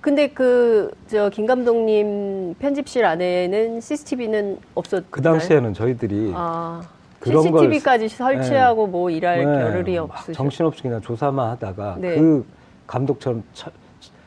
근데 0.00 0.26
그 0.28 0.90
저 1.06 1.30
김 1.30 1.46
감독님 1.46 2.54
편집실 2.58 3.04
안에는 3.04 3.80
CCTV는 3.80 4.58
없었. 4.74 5.04
그 5.10 5.22
당시에는 5.22 5.74
저희들이 5.74 6.32
아. 6.34 6.82
그런 7.22 7.42
CCTV까지 7.42 8.08
설치하고 8.08 8.86
네. 8.86 8.90
뭐 8.90 9.10
일할 9.10 9.38
네. 9.38 9.44
겨를이 9.44 9.96
없으죠. 9.98 10.32
정신없이 10.32 10.82
그냥 10.82 11.00
조사만 11.00 11.50
하다가 11.50 11.96
네. 12.00 12.16
그 12.16 12.44
감독처럼 12.86 13.44
차, 13.54 13.70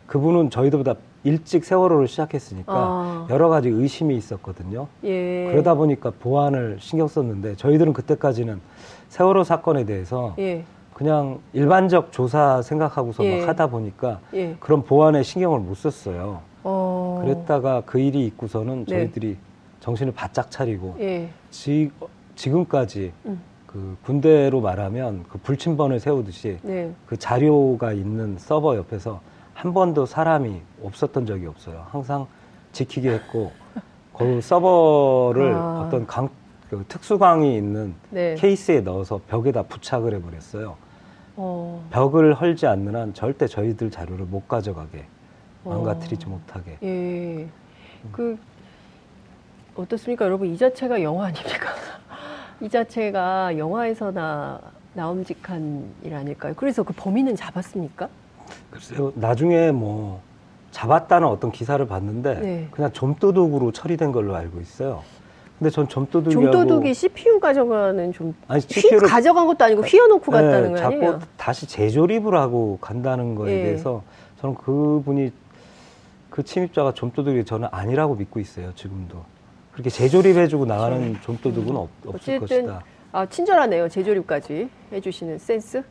그분은 0.08 0.49
저희들보다 0.49 0.95
일찍 1.25 1.65
세월호를 1.65 2.08
시작했으니까 2.08 2.73
아. 2.73 3.27
여러 3.29 3.49
가지 3.49 3.67
의심이 3.67 4.15
있었거든요. 4.15 4.88
예. 5.03 5.47
그러다 5.51 5.73
보니까 5.73 6.12
보안을 6.19 6.77
신경 6.79 7.08
썼는데 7.08 7.55
저희들은 7.55 7.93
그때까지는 7.93 8.62
세월호 9.10 9.43
사건에 9.43 9.86
대해서 9.86 10.36
예. 10.39 10.63
그냥 10.93 11.39
일반적 11.51 12.13
조사 12.13 12.62
생각하고서 12.62 13.25
예. 13.25 13.39
막 13.39 13.49
하다 13.49 13.67
보니까 13.67 14.19
예. 14.34 14.55
그런 14.60 14.84
보안에 14.84 15.23
신경을 15.23 15.60
못 15.60 15.75
썼어요. 15.75 16.41
어... 16.63 17.21
그랬다가 17.23 17.81
그 17.86 17.99
일이 17.99 18.25
있고서는 18.27 18.86
네. 18.86 18.95
저희들이 18.95 19.38
정신을 19.81 20.13
바짝 20.13 20.49
차리고 20.49 20.95
예. 20.99 21.29
지, 21.51 21.91
지금까지 22.36 23.12
음. 23.26 23.41
그 23.65 23.98
군대로 24.04 24.62
말하면 24.62 25.26
그 25.30 25.38
불침번을 25.39 26.00
세우듯이 26.00 26.60
네. 26.62 26.93
그 27.06 27.17
자료가 27.17 27.93
있는 27.93 28.38
서버 28.38 28.76
옆에서 28.78 29.21
한 29.54 29.74
번도 29.74 30.06
사람이 30.06 30.62
없었던 30.84 31.26
적이 31.26 31.48
없어요. 31.48 31.86
항상 31.89 32.28
지키게 32.71 33.10
했고 33.10 33.52
그 34.17 34.39
서버를 34.41 35.54
아. 35.54 35.86
어떤 35.86 36.08
강, 36.08 36.30
그 36.69 36.86
특수광이 36.88 37.56
있는 37.58 37.95
네. 38.10 38.36
케이스에 38.36 38.82
넣어서 38.82 39.19
벽에다 39.28 39.63
부착을 39.63 40.13
해버렸어요. 40.13 40.78
어. 41.38 41.86
벽을 41.91 42.34
헐지 42.34 42.65
않는 42.67 42.95
한 42.95 43.13
절대 43.13 43.45
저희들 43.48 43.91
자료를 43.91 44.26
못 44.26 44.48
가져가게 44.48 45.06
망가뜨리지 45.63 46.28
어. 46.28 46.30
못하게. 46.30 46.78
예. 46.82 47.48
그 48.12 48.38
어떻습니까, 49.76 50.26
여러분? 50.26 50.48
이 50.48 50.58
자체가 50.58 51.02
영화 51.02 51.26
아닙니까? 51.26 51.74
이 52.62 52.70
자체가 52.70 53.58
영화에서나 53.58 54.60
나옴직한 54.94 55.84
일 56.04 56.15
아닐까요? 56.15 56.54
그래서 56.56 56.84
그 56.84 56.94
범인은 56.94 57.36
잡았습니까? 57.36 58.08
글쎄요, 58.72 59.12
나중에 59.15 59.72
뭐 59.72 60.22
잡았다는 60.72 61.28
어떤 61.28 61.52
기사를 61.52 61.86
봤는데 61.86 62.34
네. 62.36 62.68
그냥 62.72 62.91
좀도둑으로 62.91 63.72
처리된 63.72 64.12
걸로 64.12 64.36
알고 64.36 64.62
있어요. 64.62 65.04
근데 65.58 65.70
전 65.70 65.88
점도둑이 65.88 66.34
점도둑이 66.34 66.94
CPU 66.94 67.39
가져가는 67.39 68.12
좀 68.12 68.36
아니 68.48 68.60
CPU를 68.60 69.08
가져간 69.08 69.48
것도 69.48 69.63
아니고 69.63 69.84
휘어놓고 69.84 70.32
네, 70.32 70.38
갔다는 70.41 70.74
거 70.74 70.82
아니에요? 70.82 71.12
자꾸 71.13 71.26
다시 71.38 71.65
재조립을 71.65 72.36
하고 72.36 72.78
간다는 72.82 73.36
거에 73.36 73.56
네. 73.56 73.63
대해서 73.63 74.04
저는 74.41 74.56
그분이 74.56 75.32
그 76.30 76.44
침입자가 76.44 76.94
점도둑이 76.94 77.46
저는 77.46 77.70
아니라고 77.72 78.15
믿고 78.15 78.41
있어요 78.41 78.76
지금도 78.76 79.24
그렇게 79.75 79.89
재조립해주고 79.89 80.65
나가는 80.65 80.97
음. 80.97 81.17
점도둑은 81.21 81.75
없, 81.75 81.89
없을 82.05 82.39
것이다. 82.39 82.81
아 83.11 83.25
친절하네요 83.25 83.89
재조립까지 83.89 84.69
해주시는 84.93 85.38
센스. 85.38 85.83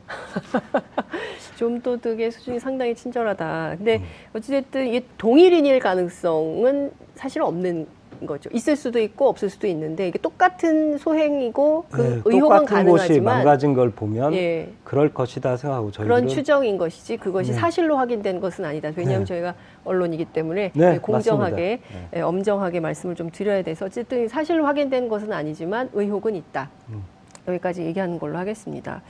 좀도둑의 1.57 2.31
수준이 2.31 2.59
상당히 2.59 2.95
친절하다. 2.95 3.75
근데 3.77 3.97
음. 3.97 4.03
어찌됐든 4.33 4.87
이게 4.87 5.05
동일인일 5.17 5.79
가능성은 5.79 6.91
사실 7.13 7.43
없는 7.43 7.87
거죠. 8.25 8.49
있을 8.53 8.75
수도 8.75 8.99
있고 8.99 9.27
없을 9.29 9.49
수도 9.49 9.67
있는데 9.67 10.07
이게 10.07 10.19
똑같은 10.19 10.97
소행이고 10.97 11.85
그 11.89 12.01
네, 12.01 12.21
의혹은 12.25 12.65
가능하지만 12.65 12.85
곳이 12.85 13.19
망가진 13.19 13.73
걸 13.73 13.89
보면 13.91 14.33
예. 14.33 14.69
그럴 14.83 15.13
것이다 15.13 15.57
생각하고 15.57 15.91
저희들은 15.91 16.15
그런 16.15 16.27
추정인 16.27 16.77
것이지 16.77 17.17
그것이 17.17 17.51
네. 17.51 17.57
사실로 17.57 17.97
확인된 17.97 18.39
것은 18.39 18.65
아니다. 18.65 18.91
왜냐하면 18.95 19.21
네. 19.21 19.25
저희가 19.25 19.55
언론이기 19.83 20.25
때문에 20.25 20.71
네, 20.73 20.99
공정하게 20.99 21.79
네. 21.91 22.09
예, 22.15 22.21
엄정하게 22.21 22.79
말씀을 22.79 23.15
좀 23.15 23.29
드려야 23.31 23.61
돼서 23.61 23.85
어쨌든 23.85 24.27
사실로 24.27 24.65
확인된 24.65 25.09
것은 25.09 25.31
아니지만 25.33 25.89
의혹은 25.93 26.35
있다. 26.35 26.69
음. 26.89 27.03
여기까지 27.47 27.83
얘기하는 27.83 28.19
걸로 28.19 28.37
하겠습니다. 28.37 29.01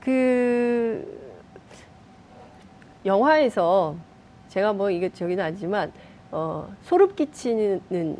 그 0.00 1.04
영화에서 3.04 3.96
제가 4.48 4.72
뭐 4.72 4.90
이게 4.90 5.08
저기는 5.10 5.42
아니지만 5.42 5.92
어, 6.34 6.68
소름 6.82 7.14
끼치는 7.14 8.16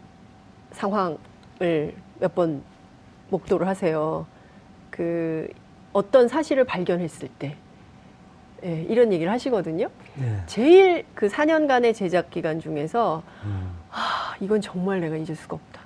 상황을 0.70 1.94
몇 2.20 2.35
번 2.35 2.62
목도를 3.31 3.66
하세요. 3.66 4.24
그 4.90 5.48
어떤 5.92 6.29
사실을 6.29 6.64
발견했을 6.64 7.29
때 7.38 7.57
예, 8.64 8.83
이런 8.83 9.12
얘기를 9.12 9.31
하시거든요. 9.33 9.88
네. 10.14 10.42
제일 10.46 11.05
그 11.14 11.27
4년간의 11.27 11.92
제작 11.94 12.31
기간 12.31 12.61
중에서 12.61 13.22
음. 13.44 13.72
아, 13.90 14.35
이건 14.40 14.61
정말 14.61 15.00
내가 15.00 15.16
잊을 15.16 15.35
수가 15.35 15.57
없다. 15.57 15.81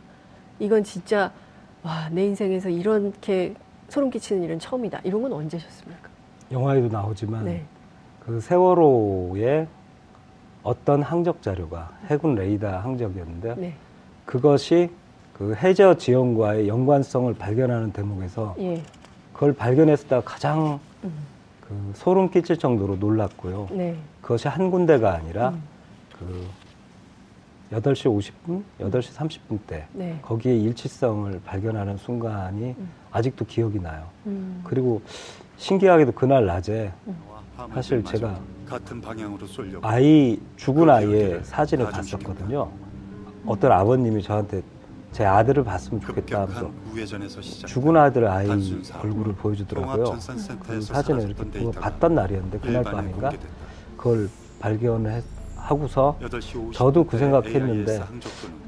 이건 0.58 0.84
진짜 0.84 1.32
와, 1.82 2.08
내 2.10 2.24
인생에서 2.26 2.68
이렇게 2.68 3.54
소름 3.88 4.10
끼치는 4.10 4.42
일은 4.42 4.58
처음이다. 4.58 5.00
이런 5.04 5.22
건 5.22 5.32
언제셨습니까? 5.32 6.08
영화에도 6.52 6.88
나오지만 6.88 7.44
네. 7.46 7.64
그 8.20 8.40
세월호의 8.40 9.66
어떤 10.62 11.03
항적 11.03 11.42
자료가 11.42 11.90
해군 12.07 12.35
레이더 12.35 12.68
항적이었는데 12.79 13.55
네. 13.57 13.75
그것이 14.25 14.90
그 15.33 15.55
해저 15.55 15.97
지형과의 15.97 16.68
연관성을 16.68 17.33
발견하는 17.35 17.92
대목에서 17.92 18.57
예. 18.59 18.83
그걸 19.33 19.53
발견했을 19.53 20.09
때 20.09 20.21
가장 20.25 20.81
음. 21.05 21.12
그 21.61 21.92
소름 21.94 22.31
끼칠 22.31 22.57
정도로 22.57 22.97
놀랐고요. 22.97 23.68
네. 23.71 23.97
그것이 24.21 24.49
한 24.49 24.71
군데가 24.71 25.14
아니라 25.14 25.51
음. 25.51 25.62
그 26.18 26.47
8시 27.73 28.33
50분, 28.47 28.62
8시 28.81 29.14
30분 29.14 29.59
때 29.66 29.87
네. 29.92 30.18
거기에 30.23 30.57
일치성을 30.57 31.40
발견하는 31.44 31.99
순간이 31.99 32.75
음. 32.79 32.90
아직도 33.12 33.44
기억이 33.44 33.79
나요. 33.79 34.07
음. 34.27 34.61
그리고 34.64 35.03
신기하게도 35.59 36.12
그날 36.12 36.47
낮에 36.47 36.90
음. 37.07 37.16
사실 37.75 38.03
제가 38.05 38.40
아이 39.83 40.38
죽은 40.57 40.88
아이의 40.90 41.44
사진을 41.44 41.87
봤었거든요. 41.90 42.70
어떤 43.46 43.72
아버님이 43.72 44.22
저한테 44.22 44.62
제 45.12 45.24
아들을 45.24 45.64
봤으면 45.64 46.00
좋겠다 46.02 46.42
하면서 46.42 46.70
죽은 47.66 47.96
아들 47.96 48.26
아이 48.28 48.46
얼굴을 49.02 49.35
보여주더라고요. 49.35 50.04
그 50.61 50.81
사진을 50.83 51.20
이렇게 51.31 51.70
봤던 51.81 52.14
날이었는데 52.14 52.59
그날 52.59 52.83
밤인가? 52.85 53.31
그걸 53.96 54.28
발견을 54.61 55.22
하고서 55.57 56.16
저도 56.72 57.04
그 57.04 57.16
생각했는데 57.18 58.00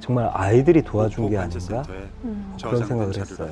정말 0.01 0.31
아이들이 0.33 0.83
도와준 0.83 1.29
게 1.31 1.37
아닌가? 1.39 1.83
그런 2.63 2.87
생각을 2.87 3.13
했어요. 3.21 3.51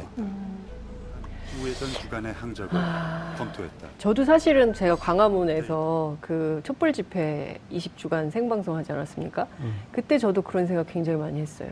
우회전 1.62 1.88
구간의 2.02 2.32
항적을 2.32 2.78
아... 2.78 3.34
검토했다. 3.36 3.88
저도 3.98 4.24
사실은 4.24 4.72
제가 4.72 4.96
광화문에서 4.96 6.16
그 6.20 6.60
촛불 6.64 6.92
집회 6.92 7.58
20주간 7.72 8.30
생방송 8.30 8.76
하지 8.76 8.92
않았습니까? 8.92 9.46
음. 9.60 9.74
그때 9.92 10.18
저도 10.18 10.42
그런 10.42 10.66
생각 10.66 10.86
굉장히 10.86 11.18
많이 11.18 11.40
했어요. 11.40 11.70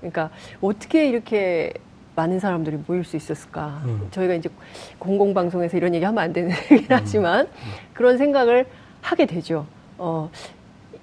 그러니까 0.00 0.30
어떻게 0.60 1.08
이렇게 1.08 1.72
많은 2.14 2.40
사람들이 2.40 2.78
모일 2.86 3.04
수 3.04 3.16
있었을까? 3.16 3.82
음. 3.86 4.08
저희가 4.10 4.34
이제 4.34 4.50
공공방송에서 4.98 5.76
이런 5.76 5.94
얘기 5.94 6.04
하면 6.04 6.22
안 6.22 6.32
되는 6.32 6.50
얘기긴 6.70 6.84
음. 6.84 6.86
하지만 6.90 7.46
음. 7.46 7.72
그런 7.94 8.18
생각을 8.18 8.66
하게 9.00 9.26
되죠. 9.26 9.66
어, 9.98 10.30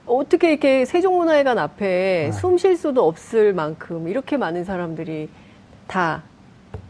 어떻게 0.06 0.52
이렇게 0.52 0.86
세종문화회관 0.86 1.58
앞에 1.58 1.86
네. 1.86 2.32
숨쉴 2.32 2.78
수도 2.78 3.08
없을 3.08 3.54
만큼 3.54 4.08
이렇게 4.08 4.38
많은 4.38 4.64
사람들이 4.64 5.30
다 5.88 6.24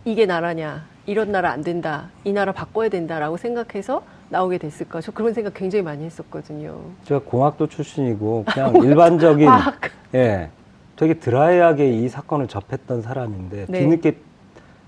이게 0.06 0.26
나라냐, 0.26 0.86
이런 1.10 1.32
나라 1.32 1.50
안 1.50 1.64
된다, 1.64 2.10
이 2.24 2.32
나라 2.32 2.52
바꿔야 2.52 2.88
된다라고 2.88 3.36
생각해서 3.38 4.04
나오게 4.30 4.60
됐을까? 4.60 5.02
저 5.02 5.12
그런 5.12 5.34
생각 5.34 5.56
굉장히 5.56 5.82
많이 5.82 6.06
했었거든요. 6.06 6.80
제가 7.06 7.22
공학도 7.26 7.66
출신이고 7.66 8.46
그냥 8.54 8.76
일반적인 8.76 9.50
예, 10.14 10.50
되게 10.96 11.16
드라이하게 11.16 11.90
이 11.90 12.08
사건을 12.10 12.48
접했던 12.48 13.02
사람인데 13.02 13.66
네. 13.70 13.80
뒤늦게 13.80 14.18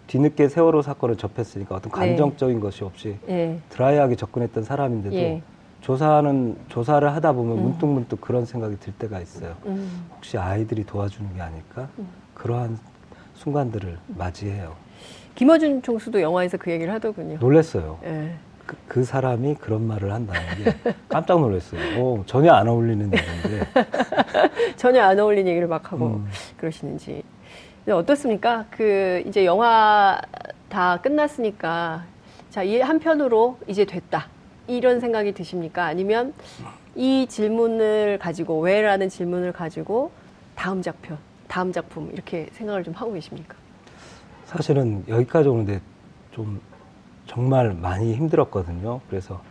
뒤늦게 0.06 0.50
세월호 0.50 0.84
사건을 0.84 1.16
접했으니까 1.16 1.76
어떤 1.76 1.92
네. 1.92 2.10
감정적인 2.10 2.58
네. 2.58 2.62
것이 2.62 2.84
없이 2.84 3.18
네. 3.26 3.60
드라이하게 3.70 4.16
접근했던 4.16 4.64
사람인데도 4.64 5.16
예. 5.16 5.42
조사하는 5.80 6.56
조사를 6.68 7.12
하다 7.12 7.32
보면 7.32 7.58
음. 7.58 7.64
문득문득 7.64 8.22
그런 8.22 8.46
생각이 8.46 8.80
들 8.80 8.94
때가 8.94 9.20
있어요. 9.20 9.56
음. 9.66 10.06
혹시 10.16 10.38
아이들이 10.38 10.86
도와주는 10.86 11.34
게 11.34 11.42
아닐까? 11.42 11.88
음. 11.98 12.08
그러한 12.36 12.78
순간들을 13.34 13.98
맞이해요. 14.10 14.76
김어준 15.36 15.82
총수도 15.82 16.22
영화에서 16.22 16.58
그 16.58 16.72
얘기를 16.72 16.94
하더군요. 16.94 17.38
놀랬어요. 17.40 18.00
예. 18.04 18.34
그, 18.66 18.78
그, 18.88 19.04
사람이 19.04 19.56
그런 19.56 19.86
말을 19.88 20.14
한다는 20.14 20.42
게 20.64 20.94
깜짝 21.10 21.40
놀랐어요. 21.40 22.00
오, 22.00 22.24
전혀 22.26 22.54
안 22.54 22.68
어울리는 22.68 23.12
얘기인데. 23.12 23.68
전혀 24.78 25.02
안 25.02 25.20
어울리는 25.20 25.50
얘기를 25.50 25.68
막 25.68 25.92
하고 25.92 26.06
음. 26.06 26.28
그러시는지. 26.58 27.24
어떻습니까? 27.90 28.66
그, 28.70 29.24
이제 29.26 29.46
영화 29.46 30.22
다 30.70 31.00
끝났으니까, 31.02 32.06
자, 32.50 32.64
이 32.64 32.80
한편으로 32.80 33.58
이제 33.68 33.84
됐다. 33.84 34.28
이런 34.68 35.00
생각이 35.00 35.34
드십니까? 35.34 35.86
아니면 35.86 36.34
이 36.96 37.26
질문을 37.28 38.20
가지고, 38.20 38.62
왜라는 38.62 39.10
질문을 39.10 39.52
가지고 39.52 40.12
다음 40.56 40.82
작품, 40.82 41.18
다음 41.48 41.74
작품, 41.74 42.10
이렇게 42.14 42.48
생각을 42.54 42.84
좀 42.84 42.94
하고 42.94 43.12
계십니까? 43.14 43.56
사실은 44.52 45.04
여기까지 45.08 45.48
오는데 45.48 45.80
좀 46.32 46.60
정말 47.26 47.74
많이 47.74 48.14
힘들었거든요. 48.16 49.00
그래서 49.10 49.42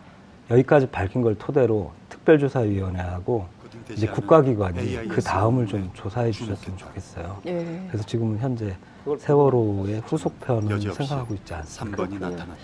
여기까지 0.50 0.88
밝힌 0.88 1.22
걸 1.22 1.34
토대로 1.36 1.90
특별조사위원회하고 2.10 3.46
이제 3.92 4.06
국가기관이 4.06 5.08
그 5.08 5.22
다음을 5.22 5.66
좀 5.66 5.90
조사해 5.94 6.30
주셨으면 6.32 6.76
좋겠어요. 6.76 7.38
예. 7.46 7.82
그래서 7.88 8.04
지금은 8.04 8.38
현재 8.38 8.76
세월호의 9.18 10.00
후속편을 10.00 10.80
생각하고 10.80 11.34
있지 11.34 11.54
않습니다. 11.54 12.04
3번이 12.04 12.20
나타났다. 12.20 12.54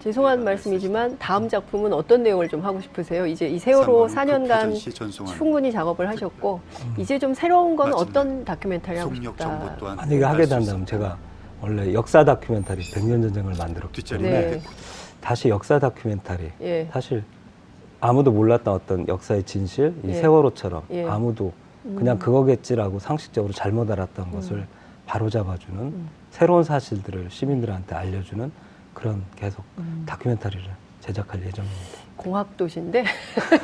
죄송한 0.00 0.42
말씀이지만 0.42 1.16
다음 1.18 1.48
작품은 1.48 1.92
어떤 1.92 2.24
내용을 2.24 2.48
좀 2.48 2.64
하고 2.64 2.80
싶으세요? 2.80 3.26
이제 3.26 3.46
이 3.48 3.58
세월호 3.58 4.06
4년간 4.08 5.28
충분히 5.36 5.70
작업을 5.70 6.08
하셨고 6.08 6.60
음. 6.84 6.94
이제 6.98 7.18
좀 7.18 7.34
새로운 7.34 7.76
건 7.76 7.94
어떤 7.94 8.44
다큐멘터리 8.44 8.98
하고 8.98 9.14
싶다. 9.14 9.76
만약에 9.80 10.24
하게 10.24 10.46
된다면 10.46 10.84
제가 10.86 11.16
원래 11.60 11.92
역사 11.92 12.24
다큐멘터리 12.24 12.82
백년 12.92 13.22
전쟁을 13.22 13.54
만들었기 13.58 14.02
때문에 14.02 14.30
네. 14.30 14.62
다시 15.20 15.48
역사 15.48 15.78
다큐멘터리 15.78 16.52
예. 16.60 16.88
사실 16.92 17.24
아무도 18.00 18.30
몰랐던 18.30 18.74
어떤 18.74 19.08
역사의 19.08 19.42
진실 19.42 19.94
이 20.04 20.08
예. 20.08 20.14
세월호처럼 20.14 20.82
예. 20.90 21.04
아무도 21.06 21.52
그냥 21.96 22.16
음. 22.16 22.18
그거겠지라고 22.18 22.98
상식적으로 22.98 23.52
잘못 23.52 23.90
알았던 23.90 24.26
음. 24.26 24.32
것을 24.32 24.66
바로잡아주는 25.06 25.78
음. 25.80 26.08
새로운 26.30 26.62
사실들을 26.62 27.28
시민들한테 27.30 27.94
알려주는 27.94 28.52
그런 28.94 29.24
계속 29.36 29.64
음. 29.78 30.04
다큐멘터리를 30.06 30.64
제작할 31.00 31.44
예정입니다. 31.44 31.98
공학 32.16 32.56
도시인데 32.56 33.04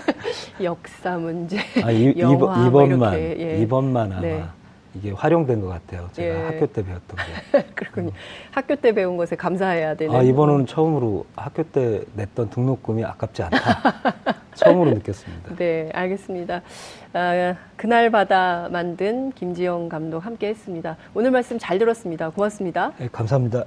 역사 0.63 1.19
문제, 1.19 1.59
아, 1.83 1.91
이, 1.91 2.15
영화 2.17 2.35
이번, 2.35 2.71
뭐 2.71 2.85
이번만 2.87 3.15
예. 3.15 3.59
이번만 3.63 4.13
아마 4.13 4.21
네. 4.21 4.45
이게 4.95 5.11
활용된 5.11 5.61
것 5.61 5.69
같아요. 5.69 6.09
제가 6.13 6.39
예. 6.39 6.45
학교 6.45 6.67
때 6.67 6.85
배웠던 6.85 7.17
게. 7.17 7.63
그렇군요. 7.75 8.09
음. 8.09 8.15
학교 8.51 8.77
때 8.77 8.93
배운 8.93 9.17
것에 9.17 9.37
감사해야 9.37 9.95
되는. 9.95 10.15
아 10.15 10.23
이번은 10.23 10.67
처음으로 10.67 11.27
학교 11.37 11.63
때 11.63 12.03
냈던 12.15 12.51
등록금이 12.51 13.05
아깝지 13.05 13.43
않다. 13.43 13.59
처음으로 14.55 14.91
느꼈습니다. 14.95 15.57
네, 15.57 15.91
알겠습니다. 15.93 16.63
아, 17.13 17.57
그날 17.77 18.11
바다 18.11 18.69
만든 18.71 19.33
김지영 19.33 19.89
감독 19.89 20.25
함께 20.25 20.49
했습니다. 20.49 20.97
오늘 21.13 21.31
말씀 21.33 21.59
잘 21.59 21.79
들었습니다. 21.79 22.31
고맙습니다. 22.31 22.93
네, 22.99 23.09
감사합니다. 23.11 23.65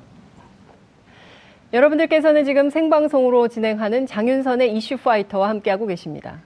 여러분들께서는 1.73 2.45
지금 2.45 2.69
생방송으로 2.69 3.49
진행하는 3.49 4.07
장윤선의 4.07 4.73
이슈 4.73 4.95
파이터와 4.97 5.49
함께하고 5.49 5.85
계십니다. 5.85 6.39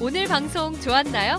오늘 0.00 0.26
방송 0.26 0.72
좋았나요? 0.74 1.38